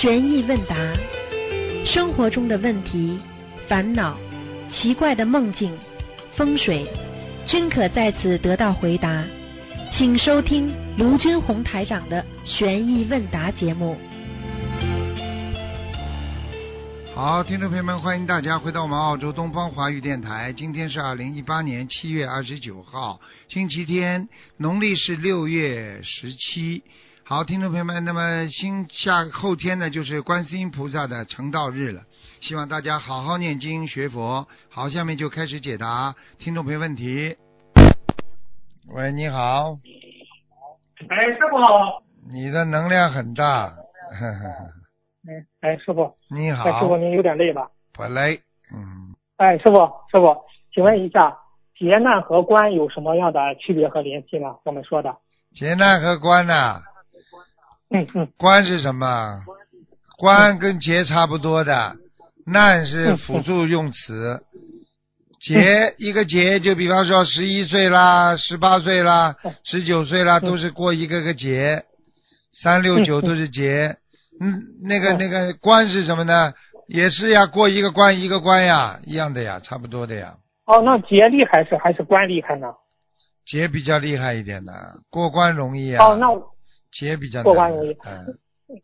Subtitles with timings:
[0.00, 0.76] 悬疑问答，
[1.84, 3.18] 生活中的问题、
[3.68, 4.16] 烦恼、
[4.72, 5.76] 奇怪的梦境、
[6.36, 6.86] 风水，
[7.44, 9.24] 均可在此得到回答。
[9.92, 13.98] 请收听卢军红台长的悬疑问答节目。
[17.12, 20.52] 好，听众朋友们，欢迎大家回到我们澳洲东方华语电台。
[20.56, 23.18] 今天是二零一八年七月二十九号，
[23.48, 24.28] 星期天，
[24.58, 26.84] 农历是六月十七。
[27.30, 32.00] 好，听众朋友们，那么星下后天呢，就是观世音菩萨的成道日了。
[32.40, 34.48] 希望大家好好念经学佛。
[34.70, 37.36] 好，下面就开始解答听众朋友问题。
[38.94, 39.76] 喂，你好，
[41.10, 42.02] 哎，师傅好。
[42.30, 43.66] 你的能量很大。
[43.66, 43.74] 呵
[44.16, 44.64] 呵呵
[45.28, 47.68] 哎，哎，师傅，你好，哎，师傅您有点累吧？
[47.92, 48.40] 不累。
[48.74, 49.76] 嗯，哎，师傅，
[50.10, 50.34] 师傅，
[50.72, 51.36] 请问一下，
[51.78, 54.56] 劫难和关有什么样的区别和联系呢？
[54.64, 55.14] 我们说的，
[55.52, 56.80] 劫难和关呐、
[57.90, 59.40] 嗯嗯，关是什么？
[60.18, 61.96] 关跟劫差不多的，
[62.44, 64.42] 难是辅助用词。
[65.40, 71.84] 劫一个劫，就比方说十一岁啦、十八岁啦、十九岁啦，都是过一个个劫。
[72.60, 73.96] 三六九都是劫。
[74.40, 76.52] 嗯，那个嗯那个关是什么呢？
[76.88, 80.34] 也是呀，过一个关一个关呀，一样的呀，差不多的呀。
[80.66, 82.66] 哦，那劫厉害是还是关厉害呢？
[83.46, 84.72] 劫比较厉害一点的，
[85.08, 86.04] 过关容易啊。
[86.04, 86.26] 哦，那
[86.98, 88.26] 劫比较难过关容易嗯。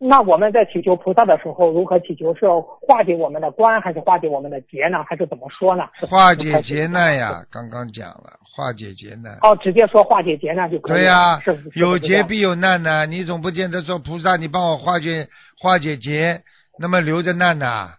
[0.00, 2.34] 那我们在祈求菩萨的时候，如何祈求？
[2.34, 2.46] 是
[2.88, 5.04] 化解我们的关，还是化解我们的劫呢？
[5.06, 5.84] 还是怎么说呢？
[6.00, 9.36] 是化解劫难呀，刚刚讲了，化解劫难。
[9.42, 10.98] 哦，直接说化解劫难就可以了。
[10.98, 15.28] 对呀、是是有劫必有难呢，你总不见得说菩萨，你帮我化解
[15.60, 16.40] 化解劫，
[16.78, 17.90] 那么留着难呢。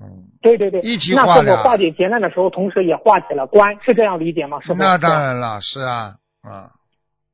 [0.00, 4.58] 嗯，对对对，一起化的师傅化解劫难的时候，同时也化解了关，是这样理解吗？
[4.62, 4.76] 师傅？
[4.76, 6.70] 那当然了，是啊，啊，哦，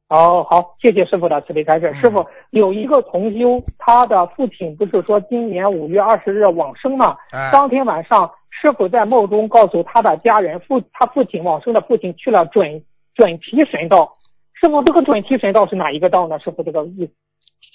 [0.09, 1.91] 好，谢谢师傅的慈悲开示。
[1.95, 7.17] 嗯师傅有一个同修，他的父亲不是说今年五月二十日往生吗？
[7.31, 12.83] 哎，当天晚上，师傅在梦中告诉他的家人，父他父亲往生的父亲去了准
[13.15, 14.17] 准提神道。
[14.55, 16.39] 师傅，这个准提神道是哪一个道呢？
[16.39, 17.13] 师傅，这个意思？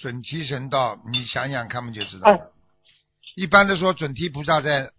[0.00, 2.36] 准提神道，你想想看，不就知道了。
[2.36, 2.40] 哎
[3.36, 4.90] 一般的说，准提菩萨在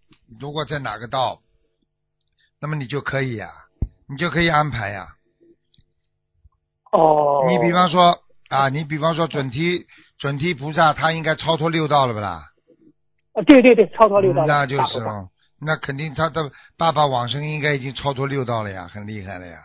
[0.42, 1.40] 如果在哪个道，
[2.59, 3.48] 那么你就可以呀、
[4.09, 5.06] 你就可以安排呀、
[6.91, 8.19] 哦，你比方说
[8.50, 9.85] 啊，你比方说准提
[10.18, 12.44] 准提菩萨，他应该超脱六道了不啦？
[13.34, 15.28] 啊对对对，超脱六道那就是喽，
[15.59, 19.57] 那肯定他的爸爸往生应该已经超脱六道了呀，很厉害了呀。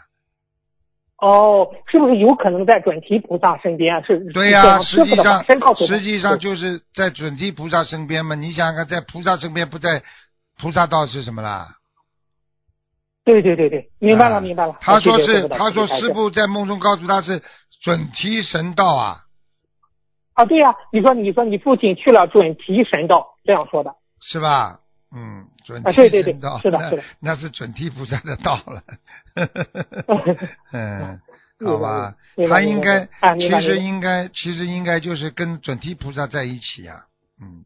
[1.19, 4.03] 哦，是不是有可能在准提菩萨身边？
[4.05, 5.45] 是对呀、实际上
[5.77, 8.35] 实际上就是在准提菩萨身边嘛。
[8.35, 10.03] 你想想看，在菩萨身边不在
[10.59, 11.69] 菩萨道是什么啦？
[13.25, 14.77] 对对对对，明白了啊明白了。
[14.81, 17.43] 他说是他说师傅在梦中告诉他是
[17.83, 19.17] 准提神道啊，
[20.35, 23.95] 啊，对呀、你说你说你父亲去了准提神道，这样说的。
[24.21, 24.81] 是吧？
[25.15, 27.03] 嗯，准啊提神道，是的是的。
[27.21, 28.83] 那， 那是准提菩萨的道了。
[30.73, 31.21] 嗯，
[31.65, 32.15] 好吧，
[32.49, 37.05] 他应该啊其实应该其实应该就是跟准提菩萨在一起呀、
[37.43, 37.65] 嗯。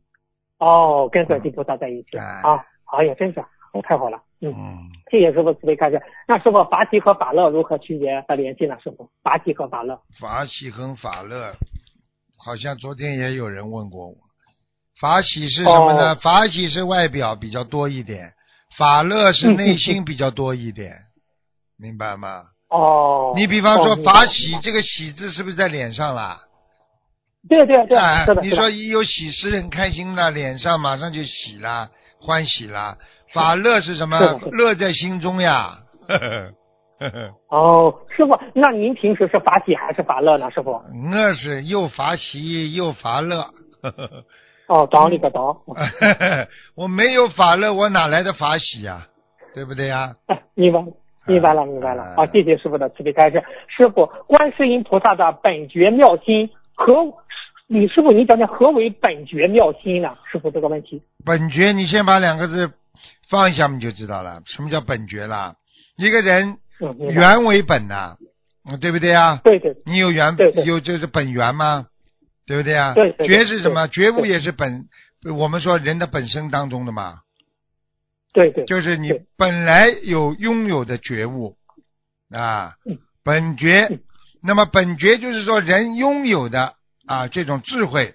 [0.59, 2.25] 哦，跟准提菩萨在一起、哎。
[2.25, 2.65] 啊，
[2.97, 3.45] 哎呀，真是
[3.83, 6.01] 太好了，嗯，嗯，谢谢师傅慈悲开示。
[6.27, 8.77] 那师傅法喜和法乐如何区别和联系呢？
[8.83, 10.01] 师傅，法喜和法乐。
[10.21, 11.55] 法喜和法乐，
[12.45, 14.15] 好像昨天也有人问过我，
[15.01, 16.13] 法喜是什么呢？
[16.13, 18.33] 哦法喜是外表比较多一点，
[18.77, 20.93] 法乐是内心比较多一点，
[21.79, 22.45] 明白吗？
[22.71, 26.41] 哦，你比方说法喜这个喜字是不是在脸上啦？
[27.47, 27.99] 对对对，
[28.43, 32.97] 你说一有喜事很开心了，脸上马上就喜啦，欢喜啦。
[33.35, 34.19] 法乐是什么
[34.53, 35.77] 乐在心中呀。
[36.09, 36.29] 呵呵
[37.01, 40.51] 呵呵哦，师傅，那您平时是法喜还是法乐呢？
[40.51, 40.71] 师傅？
[40.71, 43.41] 我是又法喜又法乐。
[43.83, 44.25] 呵呵呵
[44.69, 45.55] 哦，懂你个懂，
[46.75, 49.07] 我没有法乐，我哪来的法喜呀？
[49.55, 50.15] 对不对呀？
[50.27, 50.81] 哎 明白。
[51.27, 52.03] 明白了，明白了。
[52.03, 53.43] 啊好，谢谢师傅的慈悲开示。
[53.67, 56.95] 师傅，观世音菩萨的本觉妙心何？
[57.67, 60.15] 李师傅，你讲讲何为本觉妙心呢？
[60.31, 61.03] 师傅这个问题。
[61.25, 62.71] 本觉，你先把两个字
[63.29, 64.43] 放一下，你就知道了。
[64.47, 65.55] 什么叫本觉啦？
[65.97, 67.15] 一个人嗯，明白。
[67.15, 68.17] 原为本呐、
[68.67, 69.41] 嗯对不对啊？
[69.45, 71.87] 对对你有原对对有就是本源吗？
[72.47, 72.95] 对不对啊？
[72.95, 73.87] 对对对觉是什么？
[73.89, 74.87] 觉悟也是本，
[75.37, 77.21] 我们说人的本身当中的嘛，
[78.33, 81.57] 对对，就是你本来有拥有的觉悟
[82.31, 84.01] 啊嗯，本觉嗯。
[84.43, 86.75] 那么本觉就是说人拥有的
[87.07, 88.15] 啊这种智慧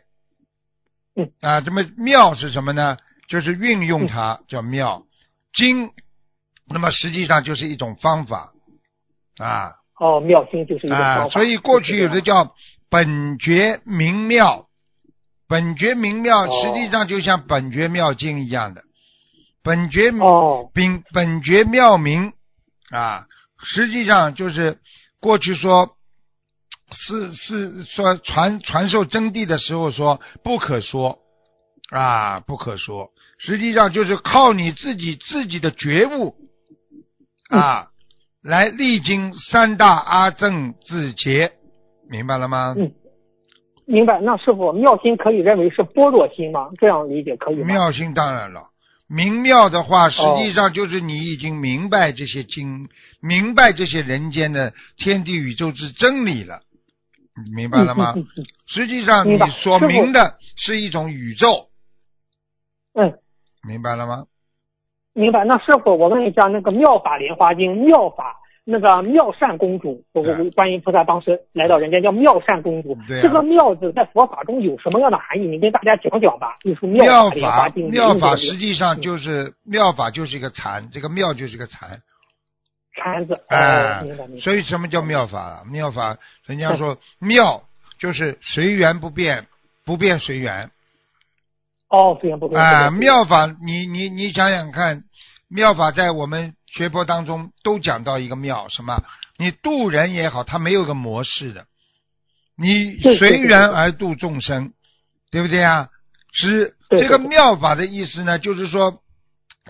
[1.15, 2.97] 嗯，啊，这么妙是什么呢？
[3.29, 5.03] 就是运用它叫妙，
[5.53, 5.91] 经，
[6.67, 8.53] 那么实际上就是一种方法
[9.37, 11.29] 啊哦，妙经就是一个方啊，法。
[11.29, 12.55] 所以过去有的叫
[12.89, 14.67] 本觉明妙
[15.47, 18.83] 本觉明妙哦实际上就像本觉妙经一样的，
[19.61, 22.33] 本觉哦，本本觉妙明
[22.89, 23.27] 啊，
[23.61, 24.79] 实际上就是
[25.19, 25.97] 过去说
[26.91, 31.19] 是是说传传授真谛的时候说不可说
[31.91, 36.35] 啊，不可说，实际上就是靠你自己自己的觉悟
[37.49, 37.87] 啊，
[38.43, 41.53] 来历经三大阿正自劫，
[42.09, 42.75] 明白了吗？
[42.77, 42.91] 嗯
[43.85, 44.21] 明白。
[44.21, 46.69] 那师傅，妙心可以认为是般若心吗？
[46.77, 47.65] 这样理解可以吗？
[47.65, 48.61] 妙心当然了，
[49.07, 52.87] 明妙的话，实哦际上就是你已经明白这些经，
[53.19, 56.61] 明白这些人间的天地宇宙之真理了，
[57.43, 58.13] 你明白了吗？
[58.15, 58.27] 嗯
[58.67, 61.69] 实际上你所明的是一种宇宙，
[62.93, 63.17] 嗯，
[63.67, 64.25] 明白了吗？
[65.13, 65.43] 明白。
[65.43, 75.47] 那师傅，我问一下，那个《妙法莲花经》妙法那个妙善公主，我我对观音菩萨当时来到人间叫妙善公主，对啊这个妙字在佛法中有什么样的含义？
[75.47, 76.57] 你跟大家讲讲吧。
[76.61, 81.99] 就是妙法莲花经，妙法实际上就是妙法就是一个禅，这个妙就是一个禅，
[82.95, 83.41] 禅字。
[83.47, 84.05] 哎。
[84.41, 85.63] 所以什么叫妙法啊？
[85.69, 87.63] 妙法，人家说妙
[87.97, 89.47] 就是随缘不变，
[89.83, 90.69] 不变随缘。
[91.89, 92.57] 哦，这样不对。
[92.57, 95.03] 啊，妙法，你你你想想看，
[95.49, 99.03] 妙法在我们学佛当中都讲到一个妙，什么？
[99.37, 101.65] 你渡人也好，它没有个模式的，
[102.57, 104.73] 你随缘而度众生，
[105.31, 105.89] 对不对啊？
[106.31, 109.01] 是这个妙法的意思呢，就是说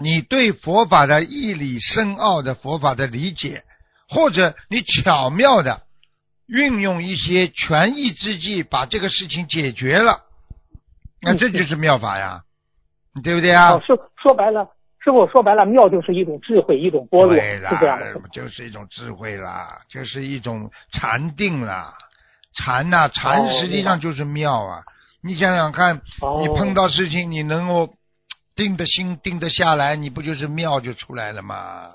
[0.01, 3.63] 你对佛法的义理深奥的佛法的理解，
[4.10, 5.83] 或者你巧妙的
[6.48, 10.24] 运用一些权宜之计，把这个事情解决了，
[11.21, 12.42] 那嗯这就是妙法呀，
[13.24, 13.71] 对不对啊？
[13.74, 14.68] 哦，说说白了，
[15.04, 18.13] 师傅说白了，妙就是一种智慧，一种波罗，对是这样的。
[18.31, 21.94] 就是一种智慧啦，就是一种禅定啦。
[22.56, 24.81] 禅呐、禅哦实际上就是妙啊。
[25.21, 27.89] 你想想看，哦你碰到事情，你能够
[28.56, 31.89] 定的心、定得下来，你不就是妙就出来了吗？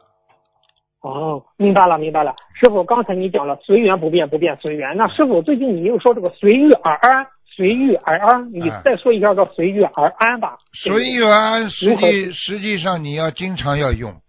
[1.01, 2.35] 哦，明白了，明白了。
[2.59, 4.97] 师傅，刚才你讲了随缘不变，不变随缘。
[4.97, 10.59] 那师傅最近你又说这个随遇而安，随遇而安，你啊再说一下叫随遇而安吧。
[10.73, 14.21] 随遇而安，实际实际上你要经常要用。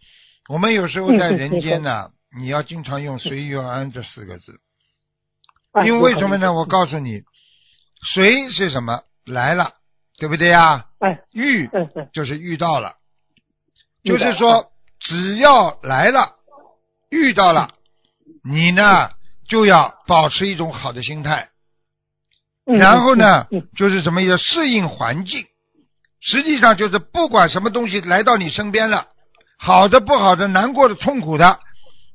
[0.48, 4.60] 我们有时候在人间呢，你要经常用“随遇而安”这四个字。
[5.72, 6.54] 哎因为为什么呢？
[6.54, 7.24] 我告诉你，
[8.14, 9.02] 随是什么？
[9.26, 9.74] 来了，
[10.20, 10.86] 对不对呀？
[11.00, 11.68] 哎，遇
[12.14, 12.94] 就是遇到了，
[14.04, 14.68] 就是说
[15.00, 16.36] 只要来了，
[17.10, 17.72] 遇到了，
[18.44, 19.10] 你呢
[19.50, 21.55] 就要保持一种好的心态，嗯
[22.66, 25.46] 然后呢就是什么要适应环境。
[26.22, 29.08] 实际上就是不管什么东西来到你身边了，
[29.60, 31.60] 好的、不好的、难过的、痛苦的，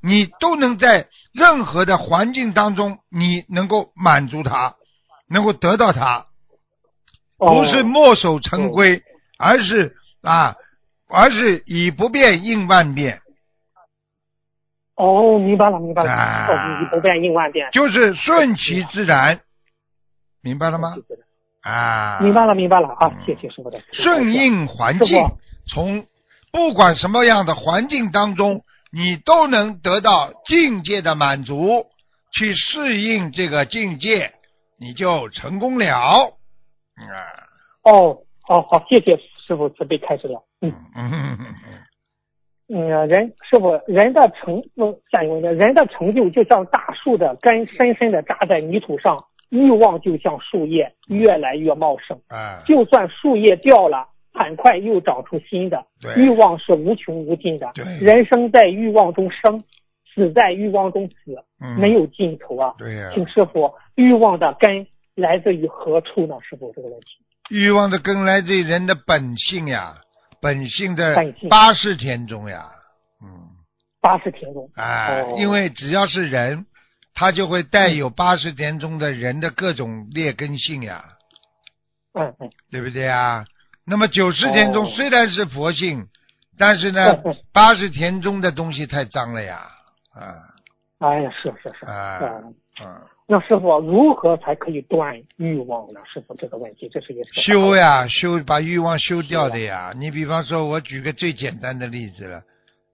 [0.03, 4.75] 你都能在任何的环境当中，你能够满足它，
[5.29, 6.27] 能够得到它。
[7.39, 9.03] 哦不是墨守成规，
[9.39, 10.57] 而是啊，
[11.09, 13.23] 而是以不变应万变，
[14.97, 16.11] 哦，明白了，明白了。
[16.11, 17.71] 啊哦，以不变应万变。
[17.71, 19.41] 就是顺其自然，
[20.43, 20.95] 明白了吗？
[21.63, 23.17] 啊，明白了，明白了啊嗯！
[23.27, 25.27] 谢谢师傅的顺应环境，
[25.69, 26.07] 从
[26.51, 31.85] 不管什么样的环境当中，你都能得到境界的满足，
[32.33, 34.33] 去适应这个境界，
[34.79, 35.95] 你就成功了。
[36.97, 37.05] 啊，
[37.85, 40.43] 哦哦好，谢谢师傅慈悲开始了。
[40.63, 41.55] 嗯嗯嗯嗯
[42.73, 52.19] 嗯，人师傅人的成功下一个问题，人的成就就像大树的根深深的扎在泥土上，欲望就像树叶越来越茂盛。
[52.29, 55.85] 哎，就算树叶掉了，很快又长出新的。
[56.01, 59.63] 对欲望是无穷无尽的对，人生在欲望中生，
[60.15, 62.75] 死在欲望中死，嗯没有尽头啊！
[62.79, 66.37] 对呀、请师傅，欲望的根来自于何处呢？
[66.43, 67.07] 师傅这个问题。
[67.51, 69.95] 欲望的根来自于人的本性呀，
[70.41, 72.63] 本性的本性八识田中呀，
[73.21, 73.29] 嗯，
[74.01, 74.69] 八十田中。
[74.77, 76.65] 哎，哦因为只要是人，
[77.21, 81.05] 他就会带有八十田中的人的各种劣根性呀，
[82.15, 83.45] 嗯嗯，对不对啊？
[83.85, 84.91] 那么九十田中哦。
[84.97, 86.07] 虽然是佛性，
[86.57, 87.23] 但是呢
[87.53, 89.61] 八十田中的东西太脏了呀，
[90.15, 90.33] 啊。
[91.01, 91.85] 哎呀，是是是。
[91.85, 92.21] 啊
[92.81, 96.01] 嗯，啊，那师傅如何才可以断欲望呢？
[96.11, 97.77] 师傅这个问题，这是一个修。
[97.77, 99.93] 呀，修把欲望修掉的呀。
[99.95, 102.43] 你比方说，我举个最简单的例子了，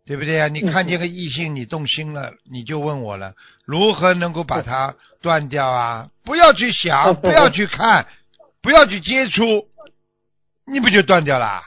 [0.06, 0.48] 对不对啊？
[0.48, 3.34] 你嗯看见个异性，你动心了，你就问我了，
[3.64, 6.08] 如何能够把它断掉啊？
[6.25, 8.06] 不要去想，嗯不要去看，
[8.62, 9.68] 不要去接触，
[10.64, 11.60] 你不就断掉了？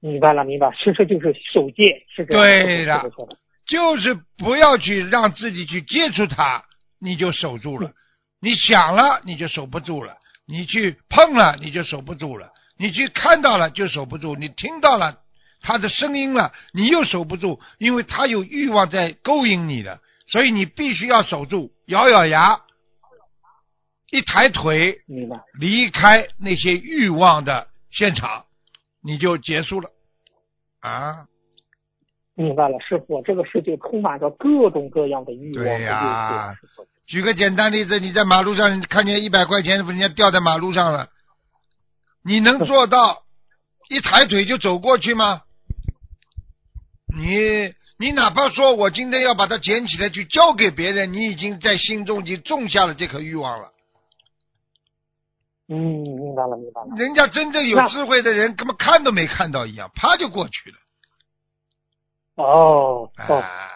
[0.00, 2.42] 明白了，明白，其实就是守戒，是这样。
[2.42, 3.10] 对的。
[3.66, 6.64] 就是不要去让自己去接触它，
[6.98, 7.92] 你就守住了。
[8.40, 10.14] 你想了，你就守不住了；
[10.46, 15.18] 你去碰了你就守不住了，你去看到了就守不住，你听到了
[15.60, 22.60] 他的声音了你又守不住，因为他有欲望在勾引你了，所以你必须要守住，咬咬牙，
[24.10, 25.00] 一抬腿。
[25.58, 28.44] 离开那些欲望的现场，
[29.02, 29.90] 你就结束了
[30.80, 31.26] 啊！
[32.34, 36.56] 明白了，师傅，这个世界充满着各种各样的欲望。
[37.06, 41.08] 举个简单例子，你在马路上看见一百块钱，人家掉在马路上了，
[42.24, 43.24] 你能 做到
[43.90, 45.42] 一抬腿就走过去吗？
[47.16, 53.72] 你你哪怕说我今天要把它捡起来去交给别人，你已经在心中已经种下了这颗欲望了。
[55.68, 56.88] 嗯，明白了，明白了。
[56.96, 60.76] 人家真正有智慧的人，根本看都没看到一样，啪就过去了。
[62.36, 63.68] 哦哦，啊，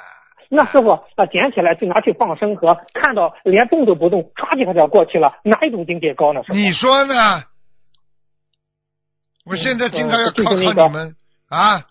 [0.49, 6.41] 那师傅，那捡起来就拿去放生和看到连动都不动，唰几下就过去了，哪一种境界高呢？
[6.49, 7.45] 你说呢？
[9.45, 11.17] 我现在经常要考考嗯就是那个你们
[11.49, 11.87] 啊！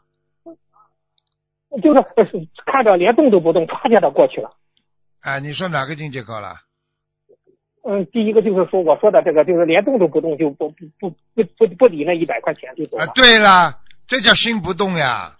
[1.82, 2.25] 就是呃
[2.65, 4.51] 看着连动都不动，唰一下就过去了。
[5.22, 6.56] 啊，你说哪个境界高了？
[7.86, 15.36] 嗯，第一个就是说我说的这个，就是连动都不动，就不不不不不不理那一百块钱就走啊了。，对了，这叫心不动呀，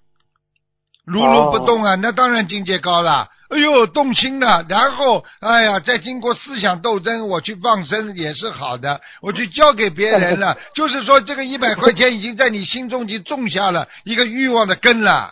[1.06, 3.30] 如如不动啊，那当然境界高了。
[3.50, 15.32] 哎呦，动心了，然后哎呀，再经过思想斗争，我去放生也是好的，我去交给别人了， 就是说这个一百块钱已经在你心中已经种下了一个欲望的根了。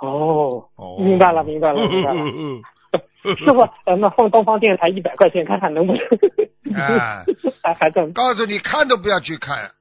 [0.00, 2.20] 哦，哦明白了，明白了，明白了。
[3.36, 7.24] 师傅，咱们放东方电台一百块钱，看看能不能啊
[7.62, 8.12] 还还挣？
[8.12, 9.72] 告诉你，看都不要去看，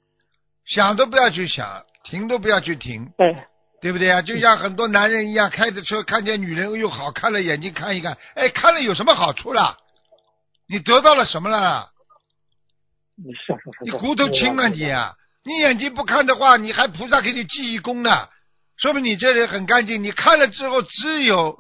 [0.66, 3.36] 想都不要去想，停都不要去停，对，
[3.82, 4.22] 对不对啊？
[4.22, 9.78] 就像很多男人一样，开着车看见女人，哎呦好看了，眼睛看一看，哎，看了有什么好处啦？
[10.68, 11.90] 你得到了什么了？
[13.18, 13.32] 你
[13.84, 15.14] 你骨头轻啊你啊！
[15.46, 18.10] 你眼睛不看的话，你还菩萨给你记一功呢，
[18.78, 20.04] 说明你这人很干净。
[20.04, 21.58] 你看了之后，只有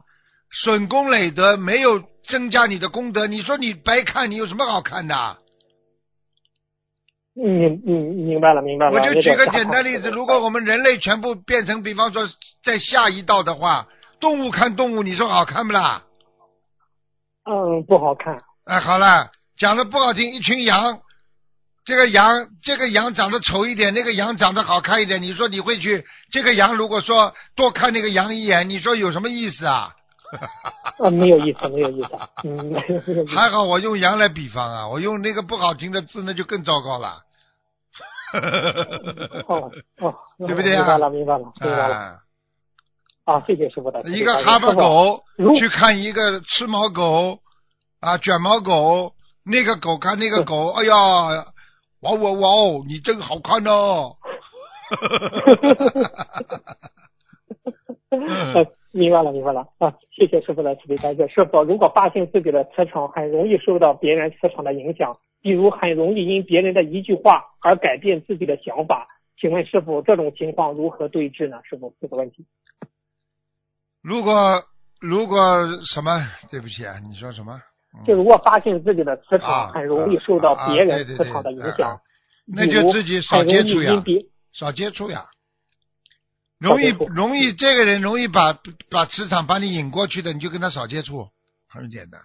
[0.63, 3.27] 损功累德，没有增加你的功德。
[3.27, 5.37] 你说你白看，你有什么好看的？
[7.33, 8.93] 明明明白了，明白了。
[8.93, 12.27] 我就举个简单例子，如果我们人类全部变成，比方说
[12.63, 13.87] 在下一道的话，
[14.21, 16.03] 动物看动物，你说好看不啦？
[17.43, 20.99] 嗯不好看，哎，好了，讲的不好听，一群羊，
[21.85, 29.93] 这个羊这个羊长得丑一点，那个羊长得好看一点，你说你会去这个羊如果说多看那个羊一眼，你说有什么意思啊？
[30.97, 32.09] 啊，没有意思，没有意思，
[32.43, 33.35] 嗯，没有意思。
[33.35, 37.21] 还好我用羊来比方啊，我用那个不好听的字那就更糟糕了。
[39.47, 40.15] 哦哦，
[40.45, 41.95] 对不对啊明白了，明白了，明白了。
[41.95, 42.15] 啊，
[43.25, 45.23] 啊，谢谢师傅的一个哈巴狗
[45.59, 47.39] 去看一个吃毛狗
[48.01, 49.13] 啊，卷毛狗，
[49.45, 51.45] 那个狗看那个狗，哎呀，
[52.05, 54.15] 哇哇哇哦，你真好看哦。
[58.09, 59.91] 呃， 明白了，明白了啊！
[60.15, 61.27] 谢谢师傅的慈悲开示。
[61.27, 69.07] 师傅，如果发现自己的磁场很容易受到别人磁场的影响，比如很容易因别人的一句话而改变自己的想法，
[69.39, 71.59] 请问师傅，这种情况如何对治呢？
[71.63, 72.45] 师傅，这个问题。
[74.03, 74.61] 如果
[75.01, 75.37] 如果
[75.83, 76.11] 什么？
[76.51, 77.59] 对不起啊，你说什么？
[77.97, 81.97] 嗯就如果发现自己的磁啊场很容易受到啊别人磁场的影响，啊
[82.47, 84.03] 那就自己少接触呀
[84.53, 85.23] 少接触呀，
[86.59, 88.53] 容易容易这个人容易把
[88.89, 91.27] 把磁场把你引过去的，你就跟他少接触，
[91.67, 92.21] 很简单。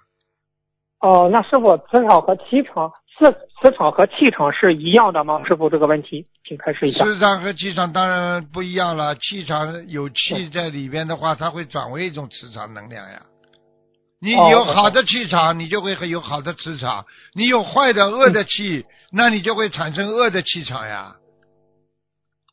[1.00, 5.42] 哦，那师傅，磁场和气场，磁磁场和气场是一样的吗？
[5.46, 7.04] 师傅，这个问题，请开始一下。
[7.04, 13.22] 磁场和气场当然不一样了，气场有气在里边的话，它会转为一种磁场能量呀。
[14.22, 21.16] 你哦有好的气场，你就会有好的磁场；你有坏的恶的气，那你就会产生恶的气场呀。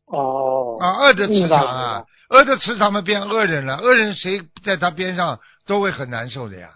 [0.05, 6.69] 哦，啊，恶的磁场啊，恶的磁场嘛变恶人了，恶人谁在他边上都会很难受的呀。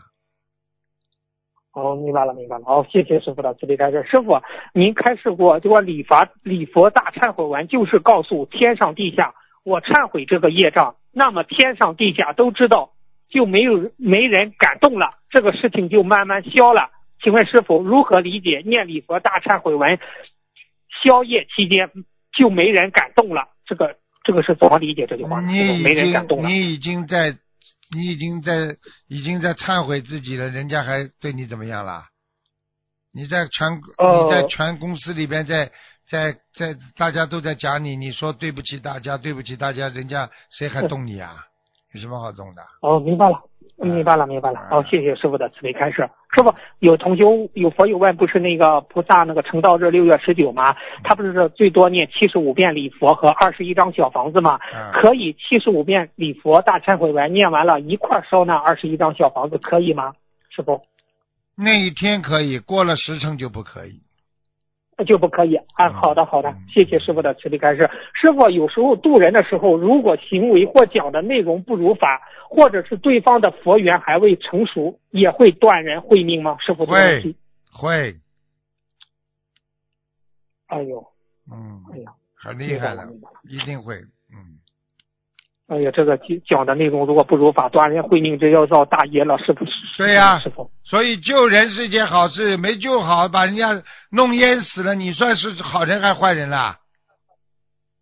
[1.74, 2.66] 哦，明白了，明白了。
[2.66, 4.06] 好，谢谢师傅的慈悲开示。
[4.12, 4.42] 师傅，
[4.74, 9.34] 您开示过，这个礼法礼佛大忏悔文就是告诉天上地下，
[9.64, 12.92] 我忏悔这个业障，那么天上地下都知道，
[13.32, 16.92] 就没有没人敢动了，这个事情就慢慢消了。
[17.24, 19.98] 请问师傅如何理解念礼佛大忏悔文
[21.04, 21.90] 消业期间
[22.38, 23.48] 就没人敢动了？
[23.66, 25.40] 这个这个是怎么理解这句话？
[25.42, 26.50] 你已没人敢动了。
[26.50, 27.38] 经你已经在
[27.94, 28.54] 你已经在
[29.08, 32.08] 已经在忏悔自己了，人家还对你怎么样啦？
[33.14, 35.72] 你在全、哦你在全公司里边在
[36.10, 41.46] 在在大家都在讲你，你说对不起大家，对不起大家，人家谁还动你啊？
[41.94, 42.62] 有什么好动的？
[42.82, 43.42] 哦，明白了，
[43.78, 44.68] 明白了，明白了。
[44.72, 46.10] 哦，谢谢师傅的慈悲开示。
[46.34, 50.76] 师傅有同修有佛有问，不是那个菩萨那个成道日六月十九吗？
[51.04, 54.58] 他不是最多念七十五遍礼佛和二十一张小房子吗？
[54.94, 60.14] 可以七十五遍礼佛大忏悔文念完了，一块烧那二十一张小房子，可以吗？
[60.50, 60.82] 师傅？
[61.58, 64.00] 那一天可以，过了时辰就不可以。
[65.04, 65.90] 就不可以啊！
[65.92, 67.90] 好的，好的，谢谢师傅的慈悲开示。
[68.14, 76.58] 师傅有时候渡人的时候，如果行为或讲的内容不如法，或者是对方的佛缘还未成熟，也会断人慧命吗？
[76.60, 77.36] 师傅会
[77.72, 78.16] 会。
[80.68, 81.06] 哎呦，
[81.52, 83.04] 嗯，哎呀，很厉害了，
[83.44, 84.12] 一定会，嗯。
[85.72, 89.72] 哎呀，这个讲的内容如果不如法，断人慧命，这要造大业了，是不是？
[89.98, 90.70] 对呀，师傅。
[90.84, 96.78] 所以救人是件好事，没救好，把人家弄淹死了，你算是好人还坏人啦？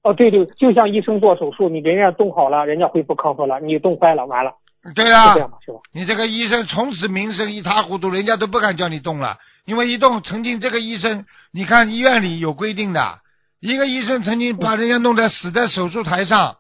[0.02, 4.52] 哦，对对，就像医生做手术，你人家动好了，人家恢复康复了，你动坏了，完了。
[4.96, 5.80] 对呀，这是吧？
[5.94, 11.24] 你这个医生从此名声一塌糊涂，人家都不敢叫你动了，因为一动，曾经这个医生，
[11.54, 13.20] 你看医院里有规定的，
[13.60, 16.56] 一个医生曾经把人家弄在死在手术台上。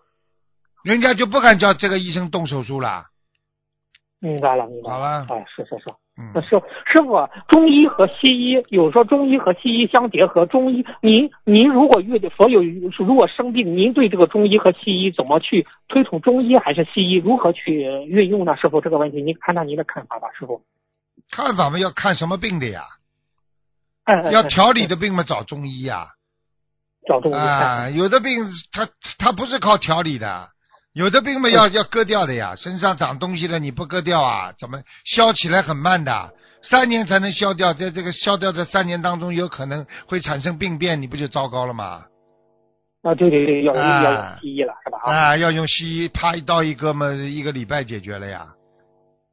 [0.83, 3.05] 人家就不敢叫这个医生动手术了。
[4.19, 5.25] 明白了，明白了。
[5.25, 5.85] 好了，哎，是是是，
[6.33, 6.49] 那师
[6.91, 10.45] 师傅，中医和西医有说中医和西医相结合。
[10.45, 12.61] 中医，您您如果遇所有
[12.97, 17.15] 如果生病，您对这个中医和西医怎么去推崇中医还是西医？
[17.15, 18.57] 如何去运用呢？
[18.57, 20.61] 师傅这个问题，您看看您的看法吧，师傅。
[21.31, 22.83] 看法嘛，要看什么病的呀？
[24.03, 26.07] 嗯要调理的病嘛，找中医呀。
[27.07, 28.43] 找中医啊，有的病
[28.73, 30.49] 他他不是靠调理的。
[30.93, 42.05] 有的病嘛要要割掉的呀，身上长东西了你不割掉啊，怎么消起来很慢的，三年才能消掉，在这个消掉这三年当中，有可能会产生病变，你不就糟糕了吗？
[43.03, 44.99] 啊，对对对，要要用西医了是吧？
[45.05, 48.47] 啊，要用西医，啪一刀一割嘛，一个礼拜解决了呀，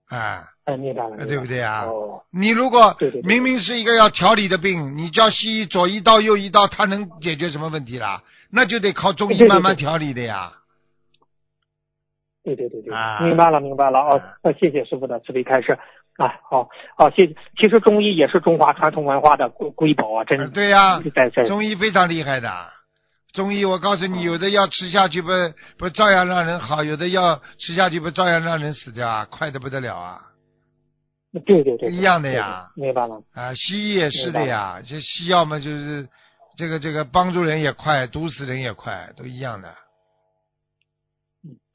[0.09, 0.45] 啊，
[0.79, 1.85] 明白了，对不对啊？
[1.87, 2.95] 哦，你如果
[3.25, 8.23] 明明是一个要调理的病，你叫西医左一刀右一刀，他能解决什么问题啦？
[8.52, 10.52] 那就得靠中医慢慢调理的呀。
[10.52, 10.66] 对对对
[12.54, 15.76] 对对对对，明白了明白了哦，那谢谢师傅的慈悲开示
[16.17, 17.35] 啊，好，好谢谢。
[17.59, 22.49] 其实中医也是中华传统文化的瑰瑰宝啊，真的对呀，在在中医非常厉害的。
[23.32, 25.28] 中医我告诉你，有的药吃下去不
[25.76, 30.21] 不照样让人好，有的药吃下去不照样让人死掉啊，快的不得了啊。
[31.45, 33.21] 对对对，一样的呀，明白了。
[33.35, 36.09] 啊，西医也是的呀，这西药嘛就是
[36.56, 39.75] 这个这个帮助人也快，毒死人也快，都一样的。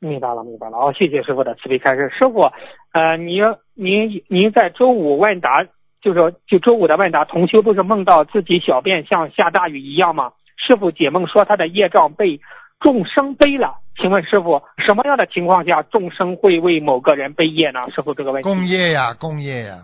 [0.02, 0.78] 明白了，明白了。
[0.78, 2.12] 哦，谢谢师傅的慈悲开示。
[2.18, 2.52] 师傅，
[2.92, 3.44] 呃，您
[3.76, 5.64] 您您在周五问答，
[6.02, 10.34] 就是就周五的问答，同修不是梦到自己小便像下大雨一样吗？
[10.58, 12.42] 师傅解梦说他的业障被
[12.80, 13.76] 众生背了。
[13.96, 17.82] 请问师傅，什么样的情况下众生会为某个人背业呢？
[17.94, 18.50] 师傅这个问题。
[18.50, 19.78] 共业呀，共业呀。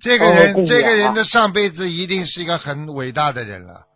[0.00, 3.87] 这个人，这个人的上辈子一定是一个很伟大的人了。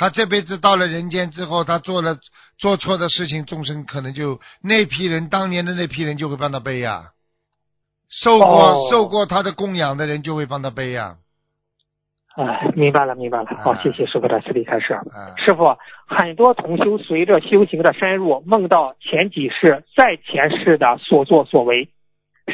[0.00, 2.16] 他这辈子到了人间之后，他做了
[2.56, 7.10] 做错的事情，众生可能就那批人当年的那批人就会帮他背呀，
[8.08, 11.16] 受过受过他的供养的人就会帮他背呀。
[12.34, 13.44] 哎，明白了，明白了。
[13.62, 14.98] 好，谢谢师傅的慈悲开示。
[15.44, 21.90] 师傅，很多同修随着修行的深入，梦到前几世、在前世的所作所为，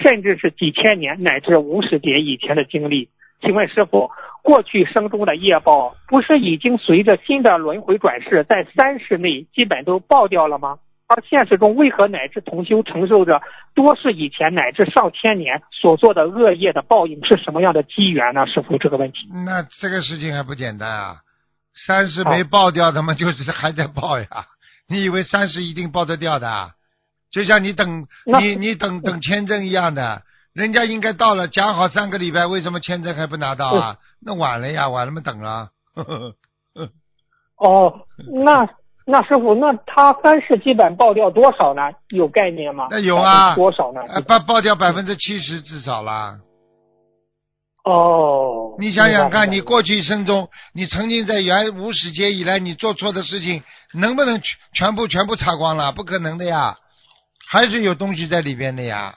[0.02, 3.11] 甚至是几千年乃至五十劫以前的经历。
[3.40, 4.11] 请问师傅，
[4.42, 10.79] 过去生中的业报不是已经随着新的轮回转世，在三世内基本都爆掉了吗？
[11.09, 13.40] 而现实中为何乃至同修承受着
[13.77, 18.44] 多世以前乃至上千年所做的恶业的报应是什么样的机缘呢？
[18.46, 19.18] 师傅，这个问题。
[19.44, 21.16] 那这个事情还不简单啊！
[21.87, 24.27] 三世没爆掉的嘛，就是 还在爆呀。
[24.88, 26.70] 你以为三世一定爆得掉的？
[27.31, 28.07] 就像你等
[28.40, 30.22] 你你等等签证一样的。
[30.56, 33.98] 人家应该到了，讲好三个礼拜，为什么签证还不拿到啊？
[34.24, 35.68] 那晚了呀，晚了么等了。
[37.58, 37.92] 哦，
[38.42, 38.66] 那
[39.04, 41.82] 那师傅，那他三世基本爆掉多少呢？
[42.08, 42.86] 有概念吗？
[42.90, 44.00] 那有啊，多少呢？
[44.26, 46.38] 爆爆掉百分之七十至少啦。
[47.84, 48.76] 哦。
[48.78, 55.92] 你想想看，你过去一生中，你曾经在原无始劫以来你做错的事情，能不能全全部全部擦光了？
[55.92, 56.78] 不可能的呀，
[57.46, 59.16] 还是有东西在里边的呀。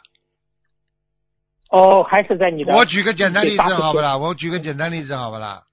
[1.69, 2.75] 哦，还是在你的。
[2.75, 4.17] 我举个简单例子好不啦？
[4.17, 5.63] 我举个简单例子好不啦？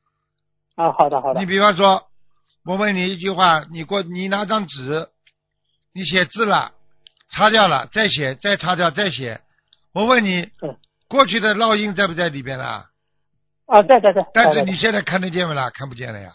[0.76, 1.40] 啊，好的好的。
[1.40, 2.02] 你比方说，
[2.66, 5.08] 我问你一句话，你过你拿张纸，
[5.94, 6.72] 你写字了，
[7.30, 9.40] 擦掉了，再写，再擦掉，再写。
[9.94, 10.50] 我问你，
[11.08, 12.90] 过去的烙印在不在里边了？
[13.64, 14.26] 啊，在在在。
[14.34, 15.70] 但是你现在看得见不啦？
[15.70, 16.30] 看不见了呀。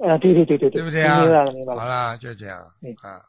[0.00, 0.80] 呃，对对对对对。
[0.80, 1.20] 对不对啊？
[1.20, 1.80] 明白了明白了。
[1.80, 2.58] 好了，就这样。
[2.58, 3.22] 啊。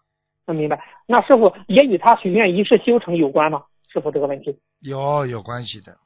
[0.47, 0.83] 那，明白。
[1.05, 3.61] 那师傅也与他许愿仪式修成有关吗？
[3.91, 5.97] 师傅这个问题有有关系的。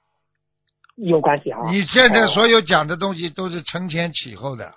[0.95, 1.59] 有关系啊。
[1.71, 4.73] 你现在哦所有讲的东西都是承前启后的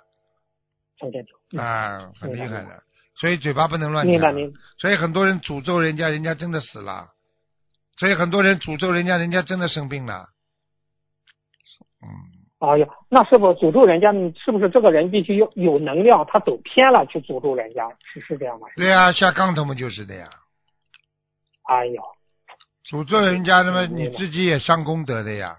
[0.99, 1.37] 承前启后。
[1.63, 2.83] 啊，很厉害的，
[3.15, 4.11] 所以嘴巴不能乱讲。
[4.11, 4.59] 明白明白。
[4.77, 7.07] 所以很多人诅咒人家，人家真的死了；
[7.97, 10.27] 所以很多人诅咒人家，人家真的生病了。
[12.01, 12.09] 嗯，
[12.59, 14.11] 哎呀，那是否诅咒人家，
[14.43, 17.87] 是不是这个人必须有有能量，他走偏了去诅咒人家？
[18.11, 18.67] 是是这样吗？
[18.75, 20.29] 对呀、下杠头嘛就是的呀。
[21.69, 22.01] 哎呀，
[22.89, 25.55] 诅咒人家，那么你自己也伤功德的呀。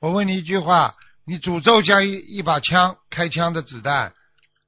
[0.00, 0.94] 我问你一句话，
[1.26, 4.12] 你诅咒像一一把枪开枪的子弹，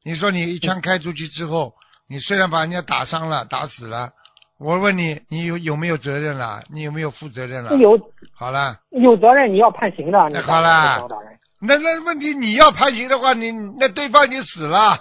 [0.04, 1.74] 你说你一枪开出去之后，
[2.08, 4.10] 你虽然把人家打伤了、打死了，
[4.58, 6.64] 我问你，你有有没有责任了？
[6.72, 7.76] 你有没有负责任了？
[7.76, 7.96] 有
[8.34, 11.38] 好了，有责任你要判刑的，你哎好啦高大人。
[11.64, 14.98] 那那问题你要判刑的话，你那对方已经死了。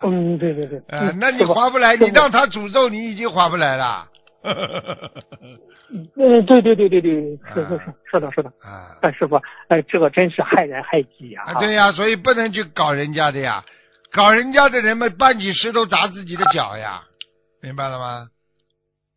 [0.00, 0.82] 嗯，对对对。
[0.88, 4.08] 呃，嗯 那你划不来，你让他诅咒你已经划不来了。
[6.16, 7.12] 嗯， 对对对对对，
[7.54, 8.48] 是是啊是是的，是的。
[8.60, 11.44] 啊哎师傅，哎，这个真是害人害己啊！
[11.52, 13.64] 啊，对呀、所以不能去搞人家的呀，
[14.12, 17.02] 搞人家的人们搬起石头砸自己的脚呀，
[17.62, 18.28] 明白了吗？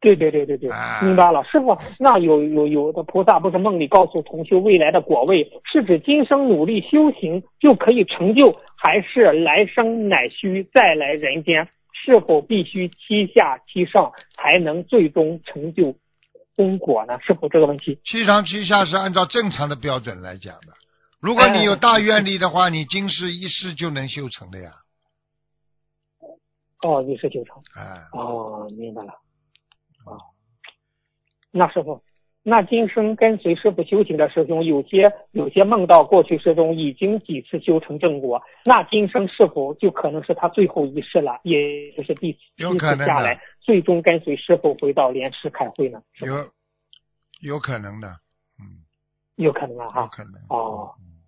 [0.01, 1.43] 对对对对对啊，明白了。
[1.43, 11.67] 师傅，那有有有的菩萨不是梦里告诉同修未来的果位，是指今生努力修行就可以成就，还是来生乃需再来人间？
[12.04, 15.96] 是否必须七下七上才能最终成就
[16.56, 17.20] 功果呢？
[17.22, 18.00] 是否这个问题？
[18.04, 20.74] 七上七下是按照正常的标准来讲的。
[21.20, 24.72] 如果你有大愿力的话，你今世一世就能修成的呀。
[26.82, 27.62] 哦，一世九成。
[27.76, 29.14] 哎，哦，明白了。
[30.06, 30.18] 哦，
[31.52, 32.02] 那师傅，
[32.43, 46.01] 那今生跟随师傅修行的师兄，有些有些梦到过去师中已经几次修成正果，那今生是否就可能是他最后一世了，也就是第七有可能的次下来，最终跟随师傅回到莲池开会呢？
[46.21, 46.49] 有
[47.41, 48.08] 有可能的，
[48.60, 48.82] 嗯，
[49.36, 50.08] 有可能啊，有哈。
[50.08, 50.34] 可能。
[50.49, 51.21] 哦嗯，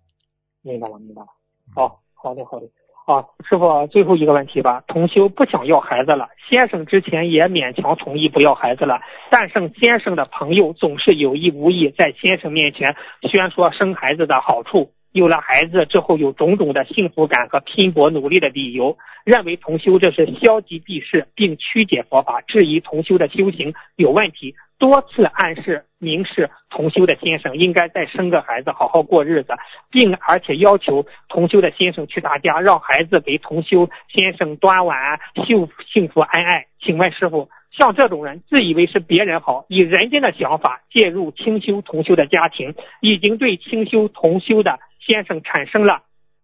[0.62, 1.28] 明白了，明白了。
[1.76, 2.66] 好，好的，好的。
[3.06, 4.82] 啊，师傅，最后一个问题吧。
[4.86, 8.98] 同修不想要孩子了，先生之前也勉强同意不要孩子了，
[9.30, 12.96] 但是先生的朋友总是有意无意在先生面前
[13.30, 29.54] 宣说生孩子的好处，有了孩子之后有种种的幸福感和拼搏努力的理由，认为同修这是消极避世，并曲解佛法，质疑同修的修行有问题，多次暗示明示同修的先生应该再生个孩子，好好过日子，
[29.90, 36.66] 并而且要求同修的先生去他家，让孩子给同修先生端碗，幸幸福恩爱。
[36.80, 46.02] 请问师傅，像这种人自以为是别人好，以人间的想法介入清修同修的家庭，已经对清修同修的先生产生了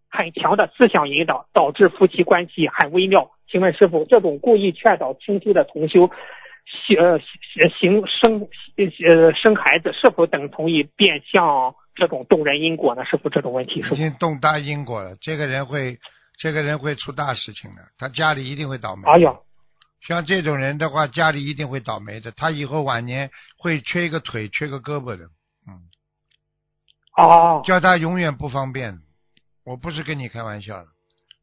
[0.08, 3.30] 很强的思想引导，导致夫妻关系很微妙。
[3.48, 6.08] 请问师傅，这种故意劝导清修的同修，
[6.98, 7.18] 呃
[7.78, 13.04] 行生呃生孩子，是否等同于变相这种动人因果呢？
[13.04, 15.98] 师傅，这种问题是已经动大因果了，这个人会，
[16.38, 19.08] 这个人会出大事情的，他家里一定会倒霉。
[19.08, 19.34] 哎呀，
[20.06, 25.24] 像这种人的话，家里一定会倒霉的，他以后晚年会缺一个腿，缺个胳膊的，
[25.68, 25.82] 嗯，
[27.16, 28.98] 哦，叫他永远不方便。
[29.64, 30.86] 我不是跟你开玩笑的，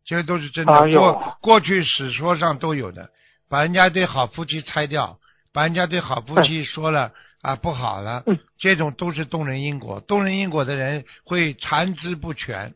[0.04, 0.74] 这都是真的。
[0.74, 3.12] 哎过过去史说上都有的，
[3.50, 5.18] 把人家对好夫妻拆掉，
[5.54, 10.00] 把人家对好夫妻说了啊不好了嗯，这种都是动人因果。
[10.02, 12.74] 动人因果的人会残肢不全。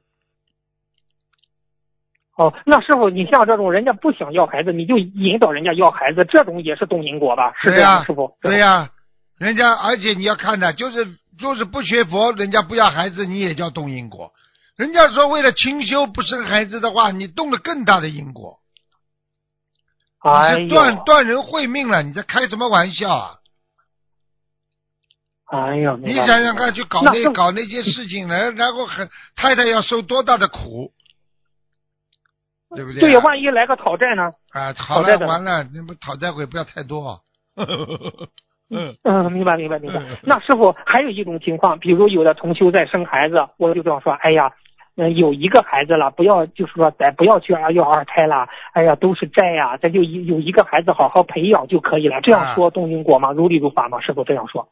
[2.37, 7.53] 哦，那师傅，你像这种人家不想要孩子，你就引导人家要孩子，这种也是动因果吧？
[7.61, 8.35] 是对这样，呀师傅？
[8.41, 8.89] 对呀、
[9.37, 11.05] 人家而且你要看的，就是
[11.37, 14.31] 就是不学佛，人家不要孩子，你也叫动因果。
[14.77, 18.57] 人家说为了清修不生孩子的话，你动了更大的因果，
[20.21, 23.35] 哎，断断人慧命了，你在开什么玩笑啊？
[25.51, 30.93] 哎呀，你想想看，去搞那那搞那些事情，然然后很太太要受多大的苦，
[32.73, 34.31] 对不对、对，万一来个讨债呢？
[34.53, 37.19] 啊，好讨债完了，那不讨债鬼不要太多。
[38.69, 40.17] 嗯， 嗯，明白明白明白嗯。
[40.23, 44.49] 那师傅还有一种情况，比如有的同修在生孩子，我就这样说，哎呀，
[44.97, 52.19] 嗯，有一个孩子了，不要就是说咱不要去啊要二胎了，哎呀，都是债呀、咱就一有一个孩子好好培养就可以了。
[52.21, 53.31] 这样说动因果吗？
[53.31, 54.01] 如理如法吗？
[54.01, 54.67] 是否这样说？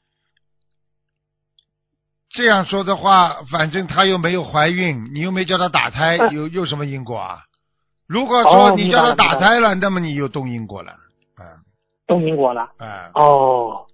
[2.30, 7.40] 这样说的话，反正她又没有怀孕，你又没叫她打胎，嗯有有什么因果啊？
[8.06, 11.64] 如果说哦你叫她打胎了，那么你又动因果了，啊
[12.06, 12.70] 动因果了？
[12.78, 13.10] 啊。
[13.16, 13.88] 哦，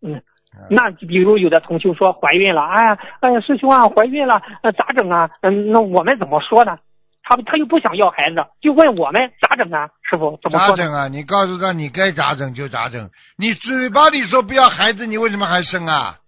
[0.00, 0.22] 嗯嗯。
[0.70, 5.30] 那比如有的同修说怀孕了，哎呀，哎呀，师兄啊，怀孕了，呃，咋整啊？
[5.42, 6.78] 嗯，那我们怎么说呢？
[7.22, 9.88] 他他又不想要孩子，就问我们咋整啊？
[10.10, 10.76] 师傅怎么说？
[10.76, 11.08] 咋整啊？
[11.08, 13.10] 你告诉他你该咋整就咋整。
[13.36, 16.18] 你嘴巴里说不要孩子，你为什么还生啊？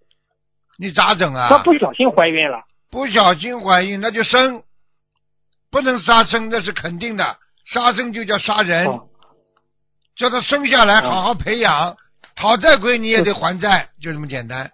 [0.78, 1.48] 你咋整啊？
[1.48, 4.62] 他不小心怀孕了，不小心怀孕那就生，
[5.70, 7.36] 不能杀生那是肯定的，
[7.66, 8.86] 杀生就叫杀人。
[8.86, 9.04] 哦
[10.18, 11.96] 叫他生下来哦好好培养，
[12.38, 14.70] 讨债归你也得还债，就这么简单。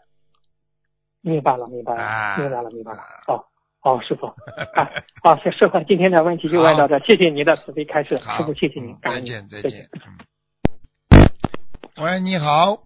[1.22, 2.98] 明白了，明白啊了，明白了，明白了。
[3.26, 3.42] 哦
[3.80, 4.90] 哦，师傅，啊，
[5.22, 9.88] 好，师师傅，今天的问题就问到这，谢谢您的慈悲开示，师傅，谢谢您再见，再再见。
[9.94, 11.24] 嗯。
[12.04, 12.82] 喂，你好，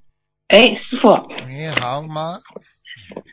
[0.47, 1.11] 哎，师傅，
[1.49, 2.39] 你好吗？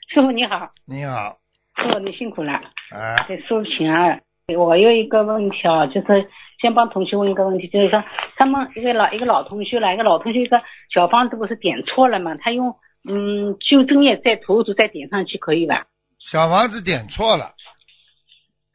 [0.10, 1.38] 师傅你好，你好，
[1.76, 2.54] 师傅你辛苦了，
[2.92, 4.20] 哎，给师傅请安。
[4.58, 8.04] 我有一个问题啊，就是先帮同学问一个问题，就是说
[8.36, 10.62] 他们一个老一个老同学了，一个老同学一个
[10.94, 12.76] 小房子不是点错了嘛，他用
[13.08, 15.86] 嗯修正液再涂涂再点上去可以吧？
[16.20, 17.54] 小房子点错了，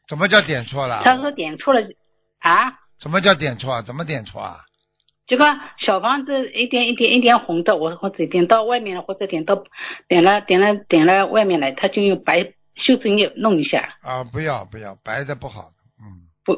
[0.07, 1.01] 怎么叫点错了？
[1.03, 1.81] 他说点错了
[2.39, 3.81] 啊，什么叫点错？
[3.81, 4.57] 怎么点错啊？
[5.27, 5.45] 这个
[5.77, 9.63] 小房子一点一点一点红的，我或者点到外面了，或者点到
[10.07, 16.53] 点了点了点了外面来，他就用白修正液弄一下，啊，不要不要，白的不好，嗯，不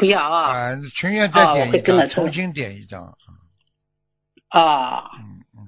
[0.00, 0.50] 不要啊。
[0.50, 3.04] 啊，情愿再啊点一张，重新点一张，
[4.48, 5.10] 啊。
[5.18, 5.60] 嗯嗯，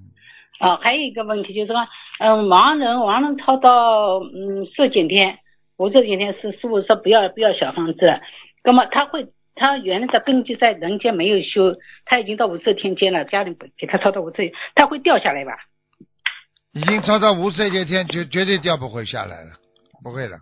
[0.58, 1.76] 啊，还有一个问题就是说，
[2.18, 5.38] 嗯，盲人盲人超到嗯十几天，
[5.76, 8.06] 我这几天是师傅说不要不要小房子。
[8.06, 8.22] 了，
[8.64, 15.52] 那么他会他原来的根基在人间没有修，他已经到五十天间了，家里不给他超到五十，他会掉下来吧？
[16.72, 19.50] 已经超到无色界天，绝绝对掉不回下来了，
[20.02, 20.38] 不会了，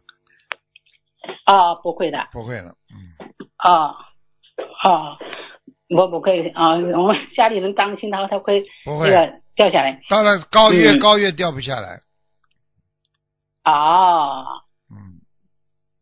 [1.44, 3.26] 啊，不会的，不会了，嗯，
[3.62, 3.94] 啊
[4.82, 5.18] 啊，
[5.94, 12.00] 我不会啊，我们家里人担心他，他会不会，这个掉下来当然高越嗯高越掉不下来，
[13.62, 14.42] 啊。
[14.90, 15.20] 嗯，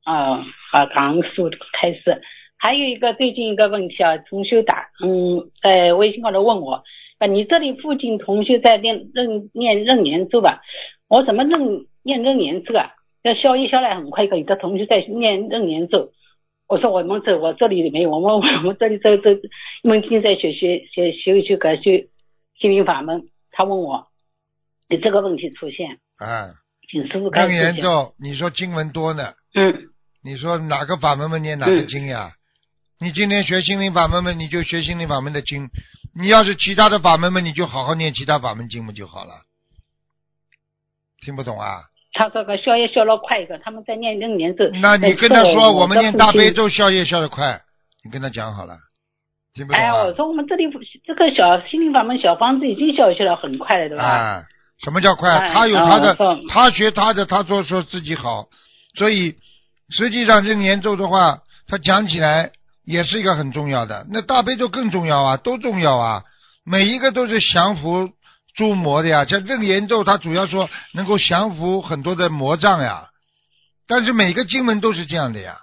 [0.04, 2.22] 啊，好，感恩师傅的开始。
[2.56, 6.82] 还有一个最近一个问题啊，同学打嗯在微信高头问我，
[7.18, 10.60] 啊，你这里附近同学在念认念认年咒吧？
[11.08, 12.92] 我怎么认念认年咒啊？
[13.22, 16.12] 要消一消来很快，有的同学在念认年咒。
[16.68, 19.32] 我说我们这我这里没有，我们我们这里这这
[19.82, 22.08] 因为今天在学学学学学个学
[22.60, 24.06] 心灵法门，他问我
[24.88, 26.52] 你这个问题出现，啊，
[26.90, 27.54] 请师傅开更。
[27.54, 29.88] 严重，你说经文多呢，嗯
[30.22, 32.32] 你说哪个法门嘛念哪个经呀？
[33.00, 35.68] 你今天学心灵法门嘛，你就学心灵法门的经；
[36.14, 39.44] 你要是其他的法门嘛，你就好好念其他法门经不就好了。
[41.22, 41.84] 听不懂啊？
[42.18, 44.64] 他这个消业消了快一个，他们在念任年咒。
[44.82, 46.64] 那你跟他说，我们念大悲咒。
[46.64, 47.60] 咒消业消得快，
[48.04, 48.74] 你跟他讲好了。
[49.54, 50.02] 听不懂哎，啊？
[50.02, 50.64] 我说我们这里
[51.06, 54.04] 这个小心灵法门小房子已经消消了很快了，对吧？
[54.04, 54.42] 啊，
[54.82, 55.30] 什么叫快？
[55.30, 56.16] 哎他有他的
[56.48, 58.48] 他学他的，他做说自己好，
[58.96, 59.36] 所以
[59.90, 62.50] 实际上任言咒的话，他讲起来
[62.84, 64.04] 也是一个很重要的。
[64.10, 66.24] 那大悲咒更重要啊，都重要啊，
[66.64, 68.10] 每一个都是降服
[68.58, 69.24] 诸魔的呀。
[69.24, 73.08] 像任言咒，它主要说能够降服很多的魔障呀，
[73.86, 75.56] 但是每个经文都是这样的呀，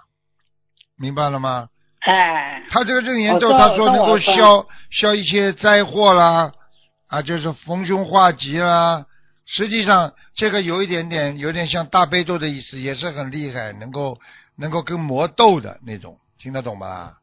[0.98, 1.68] 明白了吗？
[2.00, 6.52] 哎，他这个任言咒，他说能够消消一些灾祸啦，
[7.08, 9.04] 啊，就是逢凶化吉啦。
[9.44, 14.18] 实际上，这个有一点点，有点像大悲咒的意思，也是很厉害，能够
[14.56, 17.14] 能够跟魔斗的那种，听得懂吧？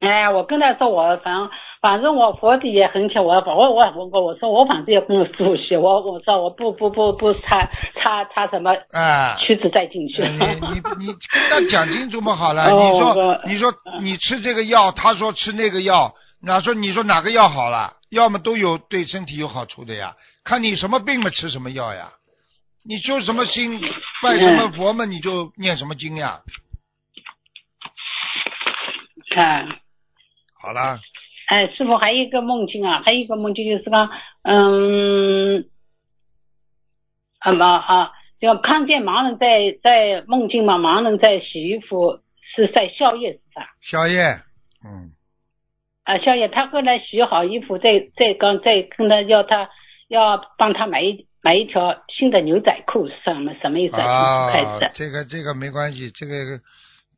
[0.00, 1.48] 哎，我跟他说我反正
[1.86, 7.64] 反正我佛底也很巧，我我我我我说我反正要跟师傅学，我我说我不不不不插
[8.02, 10.20] 插插什么啊，曲子再进去。
[10.22, 13.72] 你你你跟他讲清楚嘛好了， 哦你说你说
[14.02, 17.92] 你吃这个药，他说吃那个药，哪说你说哪个药好了？
[18.10, 22.08] 要么都有对身体有好处的呀，看你什么病嘛吃什么药呀。
[22.84, 23.80] 你修什么心
[24.24, 26.40] 拜什么佛嘛，你就念什么经呀。
[29.36, 29.66] 啊。
[30.60, 30.98] 好了，
[31.46, 34.10] 哎，师傅还有一个梦境啊，还有一个梦境就是讲，
[34.42, 35.64] 嗯，
[37.38, 42.18] 啊嘛啊，就看见盲人在在梦境嘛，盲人在洗衣服，
[42.54, 43.66] 是在宵夜是吧？
[43.80, 44.22] 宵夜，
[44.84, 45.12] 嗯，
[46.02, 49.70] 啊，宵夜，他后来洗好衣服，再再刚再跟他要他
[50.08, 54.50] 要帮他买一买一条新的牛仔裤，什么什么意思啊？
[54.94, 56.60] 这个这个没关系，这个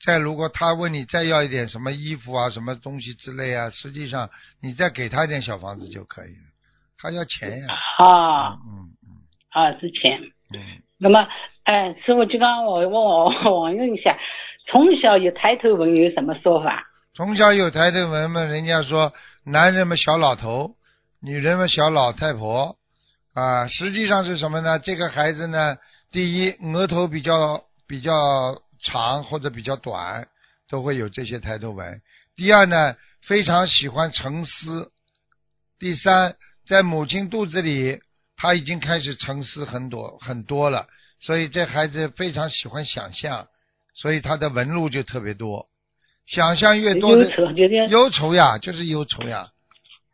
[0.04, 4.30] 再如果他问你再要一点什么衣服啊、什么东西之类啊，实际上
[4.62, 6.48] 你再给他一点小房子就可以了。
[7.00, 9.08] 他要钱呀，啊嗯嗯
[9.50, 10.20] 啊，是钱。
[10.54, 10.60] 嗯
[11.00, 11.26] 那么，
[11.64, 14.18] 哎，师傅，就刚我问我我问一下，
[14.70, 16.84] 从小有抬头纹有什么说法？
[17.14, 19.12] 从小有抬头纹嘛，人家说
[19.44, 20.76] 男人嘛小老头，
[21.20, 22.76] 女人嘛小老太婆
[23.34, 23.68] 啊。
[23.68, 24.78] 实际上是什么呢？
[24.78, 25.76] 这个孩子呢，
[26.10, 28.12] 第一额头比较比较
[28.80, 30.28] 长或者比较短，
[30.68, 32.00] 都会有这些抬头纹。
[32.36, 34.90] 第二呢，非常喜欢沉思。
[35.78, 36.36] 第三，
[36.66, 38.00] 在母亲肚子里，
[38.36, 40.86] 他已经开始沉思很多很多了，
[41.20, 43.48] 所以这孩子非常喜欢想象，
[43.94, 45.66] 所以他的纹路就特别多。
[46.26, 47.30] 想象越多的
[47.88, 49.48] 忧愁呀，就是忧愁呀。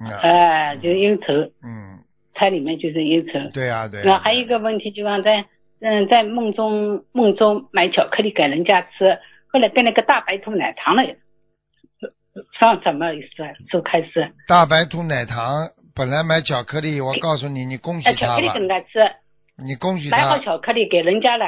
[0.00, 1.98] 嗯啊，哎，就是忧愁，嗯，
[2.34, 3.50] 它里面就是忧愁。
[3.52, 5.44] 对呀、对呀、那还有一个问题，就放在
[5.80, 11.02] 嗯在梦中梦中买巧克力给人家吃，后来变了个大白兔奶糖了，
[12.58, 13.52] 上什么意思啊？
[13.70, 14.32] 就开始？
[14.48, 18.88] 大白兔奶糖本来买巧克力，我告诉你，你恭喜哎巧克力给，人家吃，
[19.64, 20.16] 你恭喜他。
[20.16, 21.46] 买好，巧克力给人家了，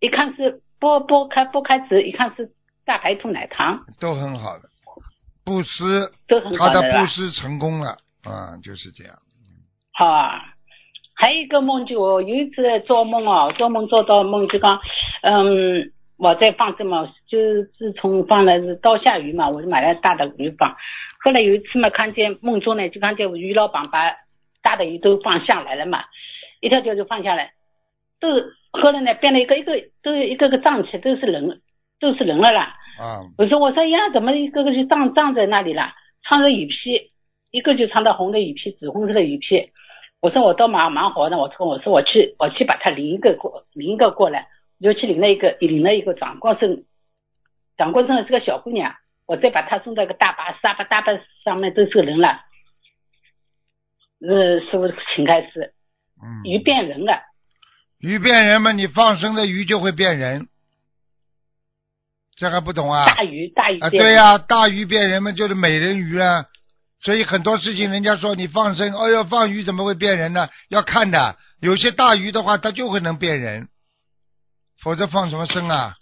[0.00, 2.50] 一看是剥剥开剥开纸，一看是
[2.84, 4.68] 大白兔奶糖，都很好的。
[5.44, 7.90] 布施，都很好的好的布施成功了，
[8.24, 9.14] 啊，就是这样。
[9.92, 10.42] 啊，
[11.18, 14.78] 还有一个梦，就我有一次做梦啊，做梦做到梦就讲，
[15.22, 20.76] 嗯，我在放生嘛，就是自从放了是刀下鱼嘛，我就买了大的鱼放。
[21.24, 24.14] 后来有一次嘛，看见梦中呢，就看见鱼老板把
[24.62, 26.04] 大的鱼都放下来了嘛，
[26.60, 27.52] 一条条就放下来，
[28.20, 28.28] 都
[28.70, 31.62] 后来呢变了一个一个都一个个胀起，都是人，
[31.98, 32.76] 都是人了啦。
[33.00, 35.94] 啊，我说我说呀，怎么一个个就胀胀在那里了？
[36.24, 37.10] 穿着雨披，
[37.50, 39.70] 一个就穿到红的雨披，紫红色的雨披。
[40.20, 44.48] 我说我倒蛮蛮好的，我说我说我去我去把他领一个过领一个过来，
[44.80, 46.84] 我就去领了一个领了一个长光生，
[47.76, 51.12] 长光生是个小姑娘，我再把她送到一个大巴沙巴大巴
[51.44, 52.40] 上面都是个人了。
[54.20, 55.74] 呃，师傅请开始，
[56.22, 57.22] 嗯，鱼变人了，
[57.98, 60.48] 鱼变人嘛，你放生的鱼就会变人，
[62.34, 63.04] 这还不懂啊？
[63.04, 66.46] 大鱼大鱼啊，对呀、大鱼变人嘛，就是美人鱼啊。
[67.06, 70.48] 所以很多事情，人家说你放生，哎呦，放鱼怎么会变人呢？
[70.70, 73.68] 要看的，有些大鱼的话，它就会能变人，
[74.82, 75.94] 否则放什么生啊？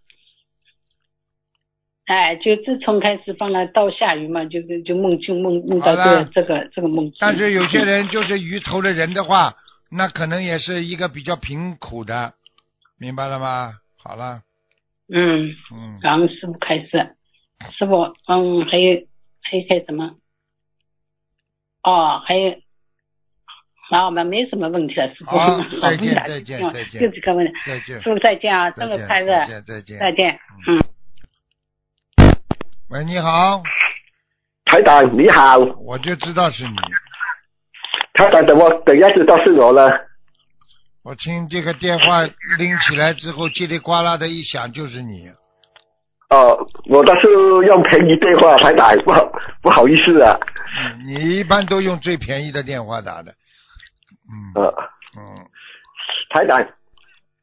[2.07, 7.13] 哎，就自从开始放了到下雨嘛，就就就梦就梦梦到这个这个这个梦。
[7.21, 9.55] 但是有些人就是鱼投了人的话，
[9.91, 12.33] 那可能也是一个比较贫苦的，
[12.99, 13.75] 明白了吗？
[14.03, 14.41] 好了，
[15.13, 17.15] 嗯，嗯，然后师傅开始，
[17.73, 19.07] 师傅，嗯，还有
[19.43, 20.17] 还有还有什么？
[21.85, 22.57] 哦，还有，
[23.91, 25.31] 那，我们没什么问题了，师傅。
[25.31, 27.53] 好 好再见再见再见就这个问题。
[27.67, 29.99] 再见师，傅再见啊，生日快乐再，见，再见。
[29.99, 30.41] 再见。
[30.67, 30.81] 嗯。
[32.89, 33.63] 喂，你好，
[34.65, 36.77] 台长你好，我就知道是你，
[38.15, 39.91] 台长等我等一下知道是我了？
[41.03, 45.31] 我听这个电话拎起来之后，叽里呱啦的一响，就是你。
[46.35, 47.29] 哦，我都是
[47.67, 49.25] 用便宜电话，台打不好
[49.63, 50.37] 不好意思啊。
[50.77, 53.31] 嗯，你一般都用最便宜的电话打的。
[54.27, 54.75] 嗯呃，
[55.17, 55.47] 嗯，
[56.31, 56.67] 台长，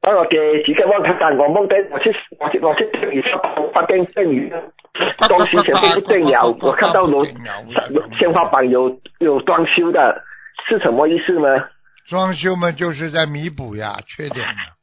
[0.02, 3.40] 帮我给几个梦，台长，我梦见我去我去我去电雨上
[3.74, 4.52] 发电电雨，
[5.30, 7.24] 东西全部不见了，我看到楼
[8.20, 10.22] 天花板有有装修的，
[10.68, 11.48] 是什么意思呢？
[12.10, 14.81] 装修嘛，就是在弥补呀，缺点嘛。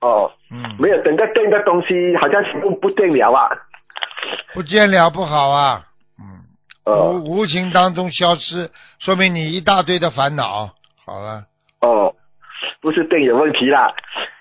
[0.00, 3.50] 哦，嗯，没有整个店的东西好像全部不见了啊。
[4.54, 5.82] 不见了不好啊。
[6.18, 6.40] 嗯，
[6.84, 10.70] 哦无无形当中消失，说明你一大堆的烦恼。
[11.04, 11.44] 好了，
[11.80, 12.14] 哦，
[12.80, 13.92] 不是店有问题啦。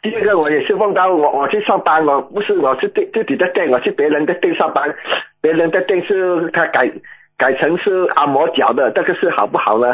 [0.02, 4.95] 第二个，我也是梦到我我去上班，我不是我是店自己的店，我去别人的店上班，
[5.41, 6.89] 别人的店是他改
[7.38, 9.93] 改成是按摩脚的，这个是好不好呢？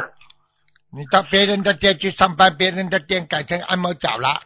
[0.96, 4.42] 你到别人的店去上班，别人的店改成按摩脚了，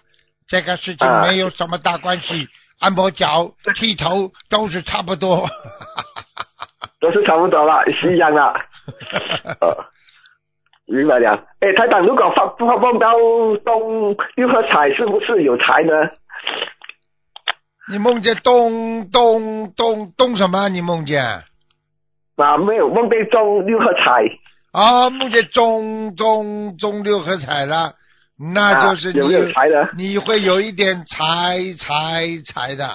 [0.50, 2.48] 这个事情啊没有什么大关系。
[2.80, 5.50] 按摩脚、剃头都是差不多。
[7.02, 8.54] 都是差不多了，是一样啦。
[9.60, 9.86] 呃，
[10.88, 11.32] 明白了。
[11.60, 13.12] 哎，台长，如果发发梦到
[13.66, 15.94] 中六合彩，是不是有财呢？
[17.92, 20.70] 你梦见东东东东什么？
[20.70, 21.24] 你梦见
[22.38, 24.24] 啊，没有梦见中六合彩，
[24.72, 25.10] 啊？
[25.10, 27.96] 梦见中中中六合彩了，
[28.40, 29.90] 那就是你、啊有没有财的？
[29.98, 32.88] 你会有一点财财财的，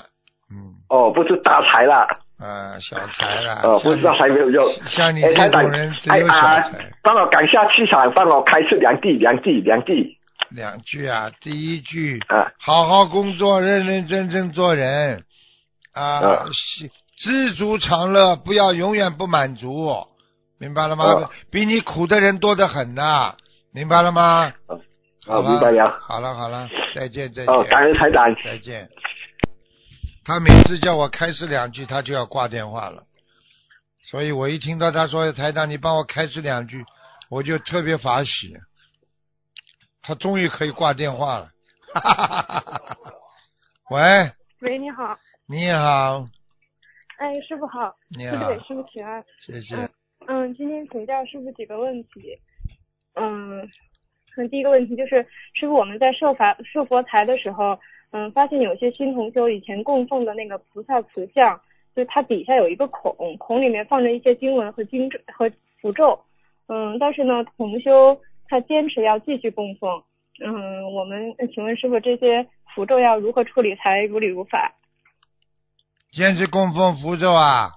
[0.50, 2.06] 嗯哦，不是大财啦，
[2.40, 3.60] 啊小财了。
[3.62, 4.64] 哦，不知道还没有用。
[4.90, 10.16] 像你这种人，只有小哎啊财。，帮我赶下气场，帮我开出两句，两句，两句
[10.50, 12.50] 两句啊，第一句啊。
[12.58, 15.24] 好好工作，认认真真做人
[15.92, 16.44] 啊啊，
[17.18, 20.06] 知足常乐，不要永远不满足，
[20.58, 21.04] 明白了吗？
[21.04, 23.34] 啊比你苦的人多得很呐，
[23.74, 24.52] 明白了吗？
[25.26, 28.34] 啊好明白了好了好了，再见再哦，感见恩台长。
[28.44, 28.88] 再见。
[30.24, 33.04] 他每次叫我开始两句，他就要挂电话了，
[34.06, 36.84] 所以我一听到他说台长，你帮我开始两句，
[37.30, 38.56] 我就特别法喜。
[40.02, 41.50] 他终于可以挂电话了。
[43.90, 46.26] 喂，喂，你好，你好，
[47.18, 49.24] 哎，师傅好，你好师傅，给师傅请安。
[49.40, 49.90] 谢谢。
[50.26, 52.38] 嗯，今天请教师傅几个问题。
[53.14, 53.66] 嗯，
[54.36, 57.78] 嗯，第一个问题就是，师傅我们在设法设佛台的时候，
[58.10, 61.60] 嗯，发现有些新同修以前供奉的那个菩萨瓷像，
[61.94, 66.18] 就是它底下有一个孔，孔里面放着一些经文和经咒和符咒。
[66.66, 68.18] 嗯，但是呢，同修
[68.48, 70.02] 他坚持要继续供奉。
[70.44, 74.72] 嗯，我们请问师傅，这些符咒要如何处理才如理如法？
[76.10, 77.70] 坚持供奉符咒啊？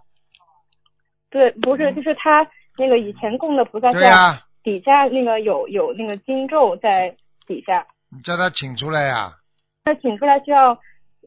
[1.29, 7.15] 对，不是，就是他那个以前供的菩萨对呀、像底下那个有有那个经咒在
[7.45, 9.33] 底下，你叫他请出来呀、
[9.85, 10.77] 那请出来需要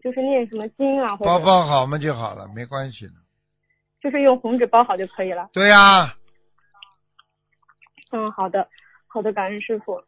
[0.03, 3.13] 就是念什么经啊，或包者包好嘛就好了，没关系的。
[4.03, 5.49] 就是用红纸包好就可以了。
[5.55, 6.15] 对呀、
[8.11, 8.69] 嗯，好的，
[9.07, 10.03] 好的，感恩师傅。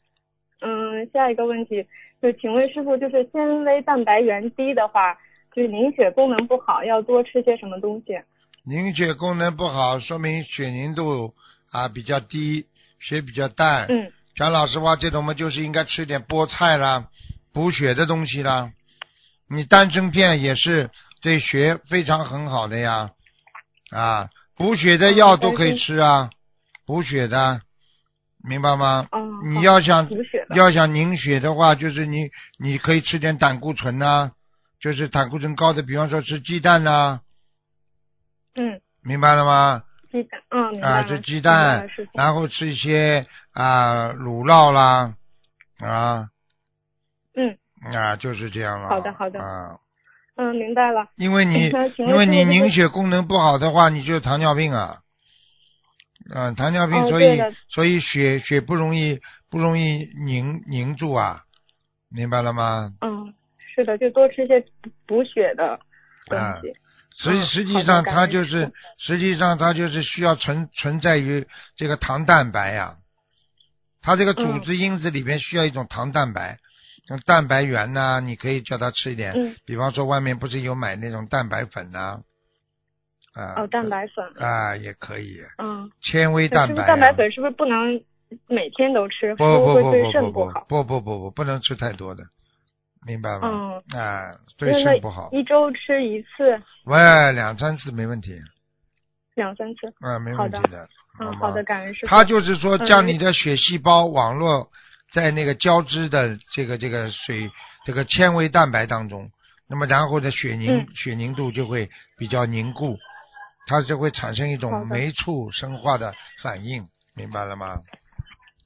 [0.61, 1.87] 嗯，下一个问题
[2.21, 5.15] 就请问师傅，就是纤维蛋白原低的话，
[5.55, 8.21] 就是凝血功能不好，要多吃些什么东西？
[8.63, 11.33] 凝血功能不好，说明血凝度
[11.71, 12.67] 啊比较低，
[13.03, 13.87] 血比较淡。
[13.89, 17.09] 嗯讲老实话，这种嘛就是应该吃点菠菜啦，
[17.53, 18.71] 补血的东西啦。
[19.47, 20.89] 你丹参片也是
[21.21, 23.11] 对血非常很好的呀，
[23.91, 26.31] 啊，补血的药都可以吃啊，
[26.87, 27.61] 补血的，
[28.43, 29.07] 明白吗？
[29.13, 30.09] 嗯，你要想。
[30.57, 34.33] 要想凝血的话，就是你你可以吃点胆固醇呐、
[34.81, 37.21] 就是胆固醇高的，比方说吃鸡蛋呐、
[38.55, 39.83] 嗯，明白了吗？
[40.13, 41.09] 鸡蛋，嗯，啊，了。
[41.09, 41.89] 吃鸡蛋。
[42.15, 45.15] 然后吃一些啊乳酪啦，
[45.81, 46.29] 啊
[47.35, 47.59] 嗯
[47.93, 48.89] 啊就是这样了。
[48.89, 49.79] 好的好的啊，
[50.37, 51.09] 嗯，明白了。
[51.17, 54.99] 因为你 因为你凝血功能不好的话，你就糖尿病啊。
[56.33, 61.43] 嗯，糖尿病，所以哦所以血血不容易不容易凝凝住啊，
[62.09, 62.93] 明白了吗？
[63.01, 63.35] 嗯，
[63.75, 65.81] 是的，就多吃些补补血的
[66.27, 66.73] 东啊西。
[67.19, 71.47] 实嗯实际上它就是实际上它就是需要存存在于
[71.77, 72.97] 这个糖蛋白呀、
[74.01, 76.59] 它这个组嗯织因子里面需要一种糖蛋白，
[77.07, 82.21] 像蛋白源呐、你可以叫它吃一点，嗯，比方说外面不是有买那种蛋白粉呐、
[83.35, 84.25] 啊，哦，蛋白粉。
[84.45, 88.01] 啊也可以，嗯，纤维那是不蛋白、蛋白粉是不是不能
[88.49, 89.35] 每天都吃？
[89.37, 90.51] 不不不不？
[90.69, 92.25] 不不不不不能吃太多的，
[93.07, 93.83] 明白吗？
[93.93, 98.39] 嗯，啊，对肾不好，一周吃一次，喂，两三次没问题，
[99.35, 99.93] 两三次。
[100.01, 100.89] 啊，没问题的，
[101.19, 102.07] 嗯，好的，感恩师傅。
[102.07, 104.71] 他就是说嗯将你的血细胞网络
[105.13, 107.51] 在那个交织的这个这个水
[107.85, 109.31] 这个纤维蛋白当中，
[109.69, 110.87] 那么然后的血凝、嗯。
[110.95, 112.97] 血凝度就会比较凝固，
[113.67, 116.87] 它就会产生一种酶促生化的反应，
[117.17, 117.77] 明白了吗？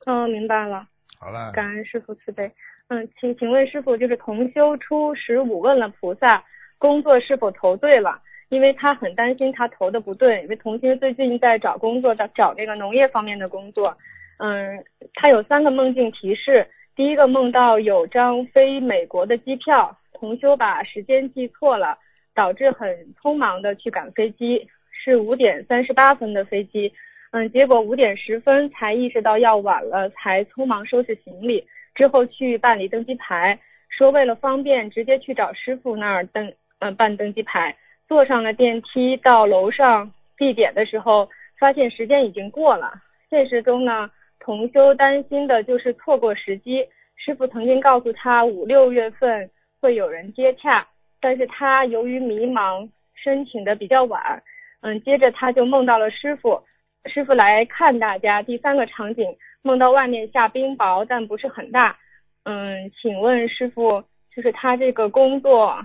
[0.06, 0.86] 嗯，明白了，
[1.18, 2.52] 好了，感恩师傅慈悲。
[2.88, 6.44] 嗯，请请问师傅，就是同修初十五问了菩萨，
[6.78, 8.20] 工作是否投对了？
[8.48, 13.96] 因为他很担心他投的不对，因为同修最近在找工作，找找这个农业方面的工作。
[14.38, 14.84] 嗯，
[15.14, 16.64] 他有三个梦境提示，
[16.94, 21.98] 第一个梦到有张飞美国的机票，同修把时间记错了，
[22.36, 22.88] 导致很
[23.20, 26.92] 匆忙的去赶飞机，是五点三十八分的飞机。
[27.32, 31.66] 嗯，结果五点十分才意识到要晚了，才匆忙收拾行李，
[31.96, 37.76] 之后去办理登机牌，说为了方便直接去找师傅那儿登，嗯、办登机牌。
[38.06, 41.28] 坐上了电梯到楼上地点的时候，
[41.58, 42.92] 发现时间已经过了。
[43.28, 46.86] 现实中呢，同修担心的就是错过时机。
[47.16, 50.86] 师傅曾经告诉他五六月份会有人接洽，
[51.20, 54.40] 但是他由于迷茫，申请的比较晚。
[54.82, 56.62] 嗯，接着他就梦到了师傅，
[57.06, 58.42] 师傅来看大家。
[58.42, 59.24] 第三个场景，
[59.66, 61.98] 梦到外面下冰雹，但不是很大。
[62.44, 64.00] 嗯，请问师傅，
[64.34, 65.76] 就是他这个工作，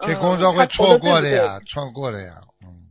[0.00, 2.84] 这嗯工作会错过的呀，错过的呀，嗯。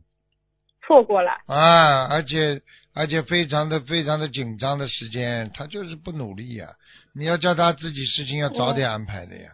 [0.82, 1.30] 错过了。
[1.46, 2.60] 啊，而且
[2.94, 6.66] 而且非常的非常的紧张的时间，他就是不努力呀。
[7.14, 9.48] 你要叫他自己事情要早点安排的呀。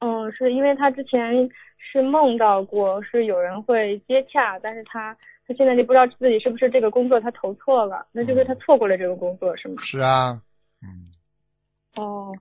[0.00, 1.48] 嗯，是因为他之前
[1.78, 5.16] 是梦到过是有人会接洽，但是他
[5.46, 9.74] 他现在就不知道自己是不是这个工作他投错了，那就是他错过了这个工作是吗？
[9.82, 10.40] 是啊，
[10.82, 11.06] 嗯，
[11.96, 12.32] 哦，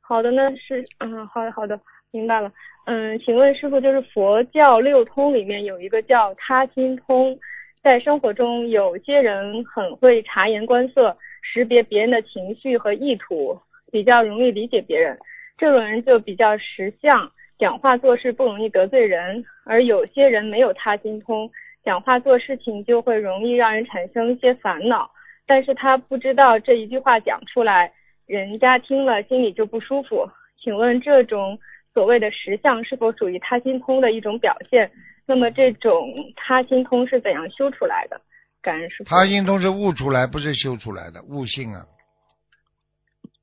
[0.00, 1.80] 好的，那是嗯，好的好的，
[2.10, 2.50] 明白了。
[2.86, 7.38] 嗯，请问师傅，就是佛教六通里面有一个叫他心通，
[7.82, 13.60] 在生活中有些人很会察言观色，识别别人的情绪和意图，
[13.92, 15.16] 比较容易理解别人。
[15.58, 21.50] 这种人就比较识相，讲话做事不容易得罪人；而有些人没有他心通，
[21.88, 25.10] 讲话做事情就会容易让人产生一些烦恼。
[25.46, 27.90] 但是他不知道这一句话讲出来，
[28.26, 30.28] 人家听了心里就不舒服。
[30.62, 31.58] 请问这种
[31.94, 34.90] 所谓的实相是否属于他心通的一种表现？
[35.24, 38.20] 那么这种他心通是怎样修出来的？
[38.60, 39.04] 感恩师傅。
[39.04, 41.86] 他心通是悟出来，不是修出来的，悟性啊。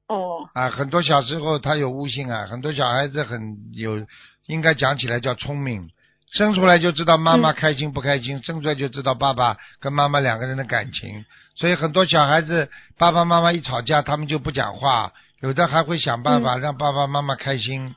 [0.07, 0.47] 哦。
[0.53, 4.05] 啊，很多小时候他有悟性啊，很多小孩子很有，
[4.45, 5.89] 应该讲起来叫聪明，
[6.35, 11.23] 生出来就知道妈妈开心不开心，生出来就知道爸爸跟妈妈两个人的感情，
[11.55, 17.95] 所以很多小孩子爸爸妈妈一吵架，他们就不讲话，有的还会想办法让爸爸妈妈开心，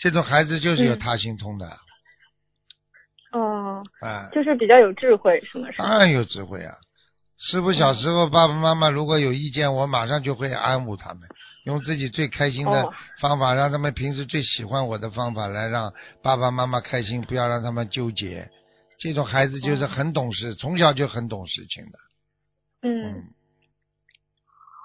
[0.00, 1.66] 这种孩子就是有他心通的。
[3.32, 3.82] 哦。
[4.00, 4.30] 啊。
[4.32, 5.68] 就是比较有智慧，是吗？
[5.76, 6.72] 当然有智慧啊！
[7.38, 11.20] 师傅小时候爸爸妈妈如果有意见，我马上就会安抚他们。
[11.64, 12.90] 用自己最开心的
[13.20, 15.92] 方法，让他们平时最喜欢我的方法来让
[16.22, 18.50] 爸爸妈妈开心，不要让他们纠结。
[18.98, 21.98] 这种孩子就是很懂事，从小就很懂事情的。
[22.82, 23.24] 嗯，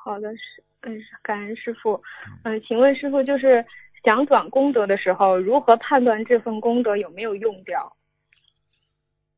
[0.03, 2.01] 好的，是嗯，感恩师傅。
[2.43, 3.65] 嗯，请问师傅，就是
[4.03, 7.93] 想转功德的时候，如何判断这份功德有没有用掉？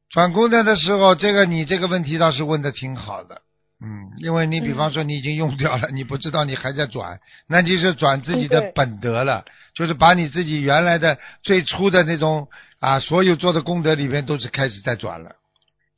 [0.09, 3.41] 转功德的时候，这个你这个问题倒是问的挺好的。
[3.83, 12.47] 嗯，因为你比方说你已经用掉了，你不知道你还在转，那就是转自己的本德了，就是把你自己原来的最初的那种
[12.79, 15.31] 啊，所有做的功德里面都是开始在转了。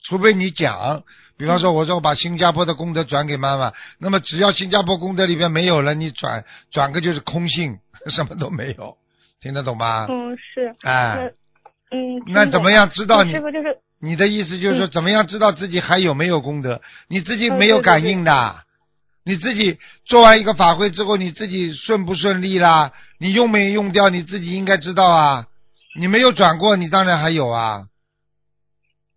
[0.05, 1.03] 除非你讲，
[1.37, 7.79] 比方说我说我把新加坡的功德转给妈妈，那么只要新加坡功德里面没有了，你转转个就是空性，
[8.15, 8.95] 什么都没有，
[9.41, 10.07] 听得懂吗？
[10.09, 10.73] 嗯，是。
[10.83, 11.33] 哎。
[11.91, 12.23] 嗯。
[12.27, 13.33] 那怎么样知道你？
[13.33, 13.77] 师傅就是。
[14.03, 16.81] 你的意思就是说，怎么样知道自己还有没有功德？
[17.07, 18.63] 你自己没有感应的，
[19.23, 22.91] 你自己做完一个法会之后，你自己顺不顺利啦？
[23.17, 24.09] 你用没用掉？
[24.09, 25.45] 你自己应该知道啊。
[25.97, 27.85] 你没有转过，你当然还有啊。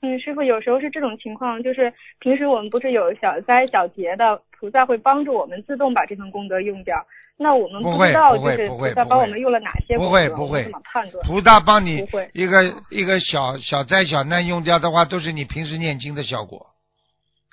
[0.07, 7.05] 嗯，师傅，有时候是这种情况，就是平时我们不是有小灾小劫的，菩萨会帮助我们自动把这份功德用掉。
[7.37, 11.27] 那我们不知道就是菩萨帮我们用了哪些不会不会怎么判断？
[11.27, 16.69] 菩萨帮你一个一个小小灾小难用掉的话，都是你平时念经的效果，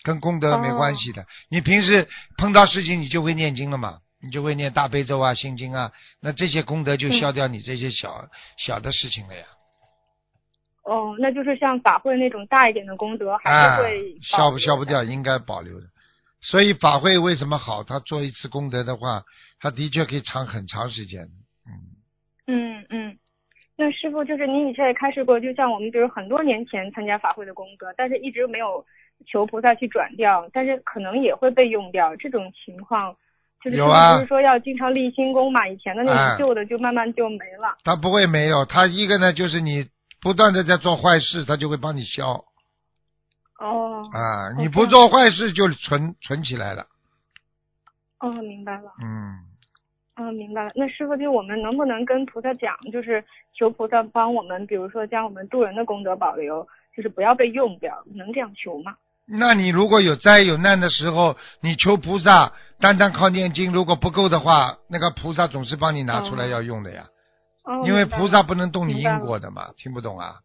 [0.03, 1.25] 跟功德没关系的。
[1.49, 5.91] 你平时碰到事情你就会念经了嘛，你就会念大悲咒啊、心经啊，
[6.21, 8.25] 那这些功德就消掉你这些小
[8.57, 9.43] 小的事情了呀。
[10.83, 15.87] 哦，那就是像法会那种大一点的功德，还是会消不消不掉，应该保留的。
[16.41, 17.83] 所以法会为什么好？
[17.83, 19.23] 他做一次功德的话。
[19.59, 21.21] 他的确可以长很长时间，
[21.65, 21.71] 嗯
[22.47, 23.17] 嗯嗯，
[23.77, 28.85] 那师傅就是您以前也开始过，就像我们比如很多年前参加法会的功德，但是一直没有
[29.25, 33.15] 求菩萨去转掉，但是可能也会被用掉，这种情况
[33.63, 35.65] 就是不是说要经常立新功嘛？
[35.65, 37.77] 以前的那种旧的就慢慢就没了。
[37.85, 39.87] 他不会没有，他一个呢就是你
[40.23, 42.43] 不断的在做坏事，他就会帮你消。
[43.59, 44.01] 哦。
[44.11, 46.87] 啊，你不做坏事就存存起来了。
[48.19, 48.91] 哦，明白了。
[49.03, 49.37] 嗯。
[50.15, 50.71] 嗯，明白了。
[50.75, 53.23] 那师傅，就我们能不能跟菩萨讲，就是
[53.57, 56.65] 求菩萨帮我们，比如说将我们渡人的功德保留，
[56.95, 58.95] 就是不要被用掉，能这样求吗？
[59.25, 67.05] 那你如果有灾有难的时候，你求菩萨，单单靠念经如果不够的话，那个菩萨总是帮你拿出来要用的呀。
[67.63, 67.83] 哦。
[67.85, 70.35] 因为菩萨不能动你因果的嘛，听不懂啊？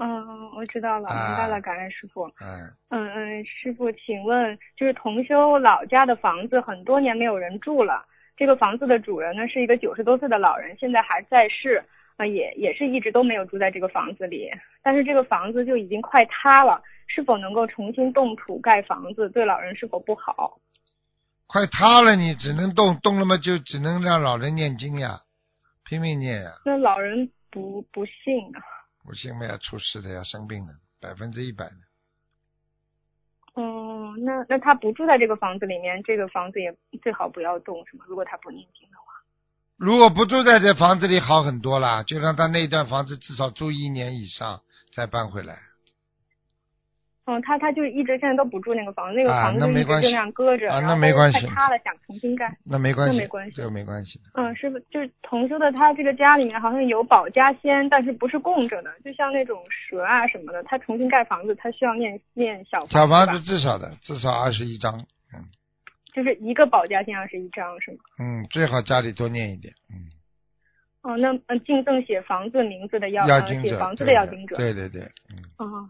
[0.00, 2.26] 嗯，我知道了，明白了，感恩师傅。
[2.40, 2.70] 嗯。
[2.90, 8.04] 嗯嗯，师傅，请问，就是同修老家的房子很多年没有人住了。
[8.36, 11.82] 这个房子的主人呢是一个九十多岁的老人，现在还在世，
[12.16, 14.48] 啊，也也是一直都没有住在这个房子里，
[14.80, 20.60] 但是这个房子就已经快塌了，是否能够重新动土盖房子，对老人是否不好？
[21.48, 25.22] 快塌了，你只能动，动了嘛就只能让老人念经呀，
[25.88, 26.52] 拼命念呀。
[26.66, 28.60] 那老人不不信啊？
[29.04, 31.76] 不信嘛要出事的，要生病的，百分之一百的。
[33.54, 38.04] 哦，那那他不住在这个房子里面，这个房子也最好不要动，是吗？
[38.06, 39.04] 如果他不念经的话，
[39.78, 44.60] 如果不住在这房子里好很多啦，就让他那段房子至少住一年以上，
[44.92, 45.58] 再搬回来。
[47.28, 50.94] 嗯，他他就一直现在都不住那个房子，那个房子就一直就那样搁着，然后
[51.30, 52.50] 太塌了，想重新盖。
[52.64, 54.18] 那没关系，那没关系，这个没关系。
[54.32, 60.62] 嗯，师傅就是同修的，他这个家里面好像有保家仙，但是不是供着的，就像那种蛇啊什么的。
[60.62, 64.98] 他重新盖房子，他需要念念小小房子，至少的至少二十一张，
[65.34, 65.44] 嗯。
[66.14, 67.98] 就是一个保家仙二十一张是吗？
[68.18, 70.08] 嗯，最好家里多念一点，嗯。
[71.02, 75.38] 哦，那嗯，敬赠写房子名字的要写房子的要精者，对对对，嗯。
[75.58, 75.88] 哦，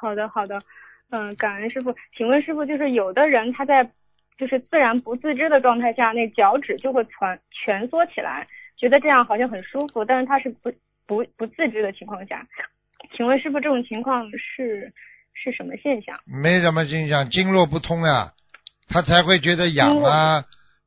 [0.00, 0.60] 好的好的。
[1.10, 3.82] 嗯，感恩师傅，请问师傅，就是有的人他在
[4.36, 8.46] 就是自然不自知的状态下，那脚趾就会蜷蜷缩起来，
[8.76, 10.70] 觉得这样好像很舒服，但是他是不
[11.06, 12.46] 不不自知的情况下，
[13.16, 14.92] 请问师傅这种情况是
[15.32, 16.14] 是什么现象？
[16.26, 18.34] 没什么现象，经络不通啊，
[18.88, 20.44] 他才会觉得痒啊，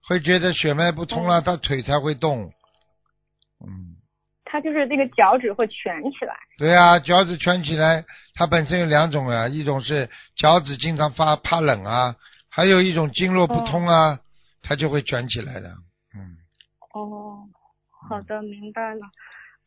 [0.07, 2.53] 会觉得血脉不通啊，他腿才会动。
[3.66, 3.97] 嗯。
[4.51, 6.35] 他就是那个脚趾会蜷起来。
[6.57, 12.13] 对啊，脚趾蜷起来，它本身有两种啊，一种是脚趾经常发怕冷啊，
[12.49, 14.19] 还有一种经络不通啊，
[14.61, 15.69] 它就会卷起来的。
[16.13, 16.35] 嗯，
[16.93, 17.47] 哦，
[18.09, 18.99] 好的，明白了。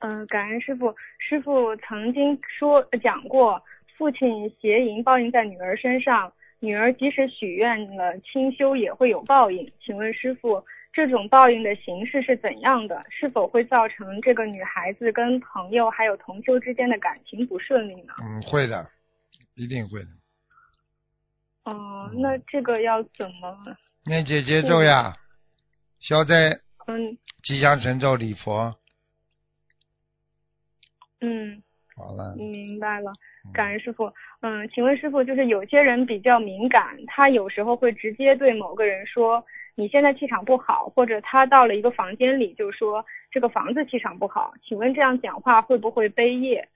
[0.01, 0.95] 嗯、感恩师傅。
[1.19, 3.59] 师傅曾经说讲过，
[3.97, 6.31] 父亲邪淫报应在女儿身上，
[6.61, 9.67] 女儿即使许愿了清修也会有报应。
[9.83, 10.63] 请问师傅，
[10.95, 13.05] 这种报应的形式是怎样的？
[13.11, 18.15] 是否会造成这个女孩子跟朋友还有同修之间的感情不顺利呢？
[18.23, 18.89] 嗯，会的，
[19.57, 20.09] 一定会的。
[21.65, 23.59] 哦、那这个要怎么？
[24.07, 25.17] 念姐姐咒呀，
[25.99, 26.51] 消灾
[26.87, 28.77] 嗯吉祥神咒礼佛，
[31.21, 31.61] 嗯。
[31.97, 32.35] 好了。
[32.37, 33.13] 明白了，
[33.53, 34.13] 感恩师傅。
[34.41, 39.43] 嗯，请问师傅，就是有些人比较敏感，他有时候会直接对某个人说
[39.77, 44.55] 你现在气场不好，或者他到了一个房间里就说这个房子气场不好。
[44.63, 46.69] 请问这样讲话会不会背业？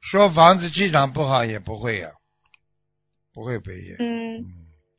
[0.00, 2.10] 说房子气场不好也不会呀、
[3.34, 3.96] 不会背业。
[3.98, 4.44] 嗯，嗯，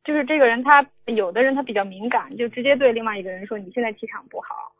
[0.04, 4.72] 就是这个人他有的人他比较敏感，就直接对另外一个人说你现在气场不好，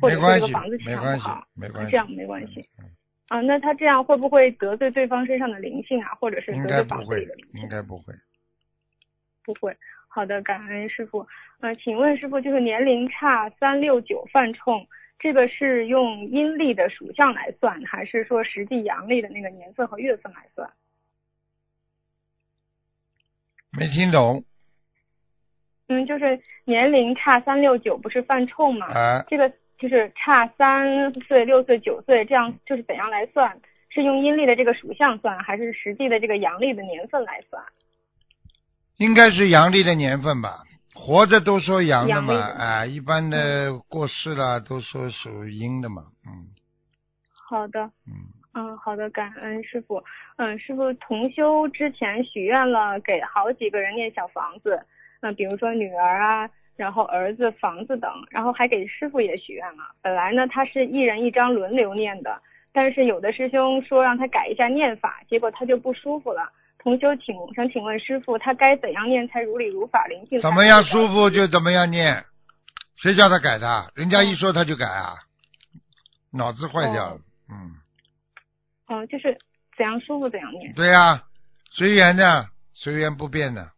[0.00, 1.90] 或者是没关系这个房子，气场不好，，没关系。
[1.90, 2.66] 这样没关系。
[2.78, 2.88] 嗯。
[3.28, 7.62] 啊，那他这样会不会得罪对方身上的灵性啊，或者是应得罪房子该不会里的灵，性？
[7.62, 8.14] 应该不会。
[9.44, 9.76] 不会。
[10.16, 11.26] 好的，感恩师傅。
[11.60, 14.86] 呃，请问师傅，就是年龄差三六九犯冲，
[15.18, 20.66] 这个是用阴历的属相来算，还是说实际阳历的那个年份和月份来算？
[23.72, 24.42] 没听懂
[25.88, 28.86] 嗯，就是年龄差三六九，不是犯冲吗？
[28.86, 29.22] 啊？
[29.28, 33.60] 这个就是差三岁、六岁、九岁，这样就是怎样来算？
[33.90, 37.62] 是用阴历的这个属相算，还是实际的这个阳历的年份来算？
[38.98, 40.62] 应该是阳历的年份吧？
[40.94, 46.48] 活着都说阳的嘛，啊，一般的过世了都说属阴的嘛，嗯
[47.48, 47.80] 好的。
[48.06, 48.32] 嗯。
[48.58, 50.02] 嗯，好的，感恩师傅。
[50.36, 54.80] 嗯，师傅同修之前许愿了，给好几个人念小房子，
[55.20, 59.84] 嗯，比如说女儿啊，然后儿子、房子等，然后还给师傅也许愿了。
[60.00, 62.40] 本来呢，他是一人一张轮流念的，
[62.72, 66.50] 但是有的师兄说让他改一下念法，结果他就不舒服了。
[66.86, 70.40] 同修请想请问师傅，他该怎样念才如理如法、灵性？
[70.40, 72.24] 怎么样舒服就怎么样念，
[72.94, 73.90] 谁叫他改的？
[73.96, 75.14] 人家一说他就改啊，
[76.30, 77.16] 脑子坏掉了。
[77.16, 77.18] 哦
[77.50, 77.74] 嗯，
[78.86, 79.36] 嗯，就是
[79.76, 80.72] 怎样舒服怎样念。
[80.74, 81.24] 对呀、
[81.72, 83.72] 随缘的，随缘不变的，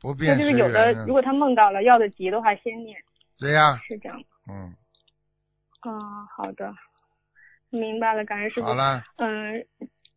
[0.00, 2.96] 不变随就是有的，缘如果他梦到了要的急的话，先念，
[3.36, 4.22] 对呀、是这样。
[4.48, 4.72] 嗯，
[5.80, 5.90] 啊，
[6.36, 6.72] 好的，
[7.70, 8.66] 明白了，感恩师傅。
[8.68, 9.66] 好了，嗯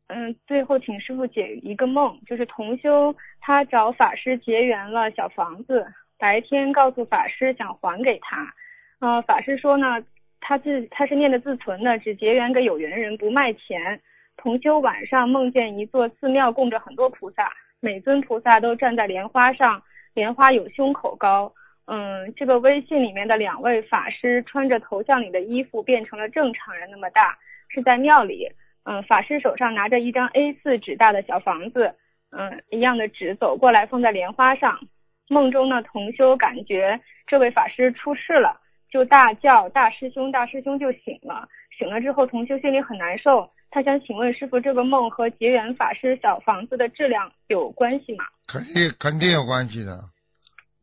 [0.07, 5.85] 嗯，最后请师傅解一个梦，就是同修他找法师结缘了小房子，
[6.19, 8.53] 白天告诉法师想还给他，
[8.99, 10.03] 呃，法师说呢，
[10.39, 13.99] 他自他是念的自存的，只结缘给有缘人，不卖钱。
[14.37, 19.81] 同修晚上梦见一座寺庙供着很多菩萨，每尊菩萨都站在莲花上，
[20.13, 21.51] 莲花有胸口高。
[21.87, 27.37] 嗯，这个微信里面的两位法师穿着头像里的衣服，变成了正常人那么大，
[27.69, 28.47] 是在庙里。
[28.85, 31.95] 嗯，法师手上拿着一张 A4 纸大的小房子，
[32.29, 34.79] 嗯，一样的纸走过来放在莲花上。
[35.27, 38.61] 梦中呢，同修感觉这位法师出事了，
[38.91, 41.49] 就大叫大师兄，大师兄就醒了。
[41.75, 48.25] 醒了之后，同修心里很难受，他想请问师傅，这个梦和结缘法师小房子的质量有关系吗？
[48.47, 49.99] 肯定肯定有关系的，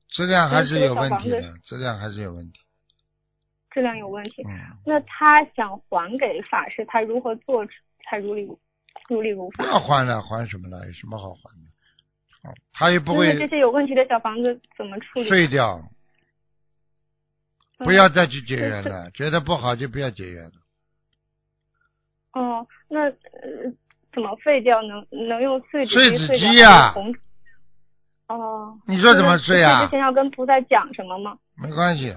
[0.09, 1.31] 质量还是有问题
[1.63, 2.61] 质量还是有问题。
[3.71, 4.43] 质量有问题。
[4.49, 4.53] 嗯，
[4.85, 7.65] 那他想还给法师，他如何做
[8.09, 8.47] 才如理
[9.09, 9.71] 如理如法不？
[9.71, 10.87] 要还了，还什么了？
[10.87, 12.49] 有什么好还的？
[12.49, 15.29] 哦他也不会那这些有问题的小房子怎么处理？
[15.29, 15.81] 碎掉，
[17.79, 19.11] 嗯不要再去结缘了。
[19.13, 20.53] 觉得不好就不要结缘了。
[22.33, 23.13] 哦，那呃
[24.13, 24.83] 怎么废掉？
[24.83, 26.37] 能能用碎纸机碎
[28.29, 31.39] 哦，你说怎么碎碎啊之前要跟菩萨讲什么吗？
[31.55, 32.13] 没关系，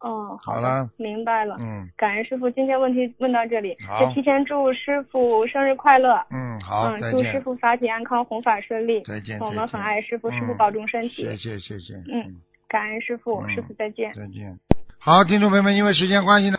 [0.00, 1.56] 哦，好了明白了。
[1.60, 6.14] 嗯感恩师傅，今天问题问到这里，好就提前祝师傅生日快乐。
[6.30, 9.02] 嗯，好，嗯，祝师，傅法体安康，弘法顺利。
[9.02, 11.22] 再见，我们很爱师傅，师傅嗯保重身体。
[11.22, 12.36] 谢谢谢谢，嗯
[12.68, 14.12] 感恩师傅，嗯师傅再见。
[14.14, 14.56] 再见。
[15.00, 16.56] 好，听众朋友们，因为时间关系呢。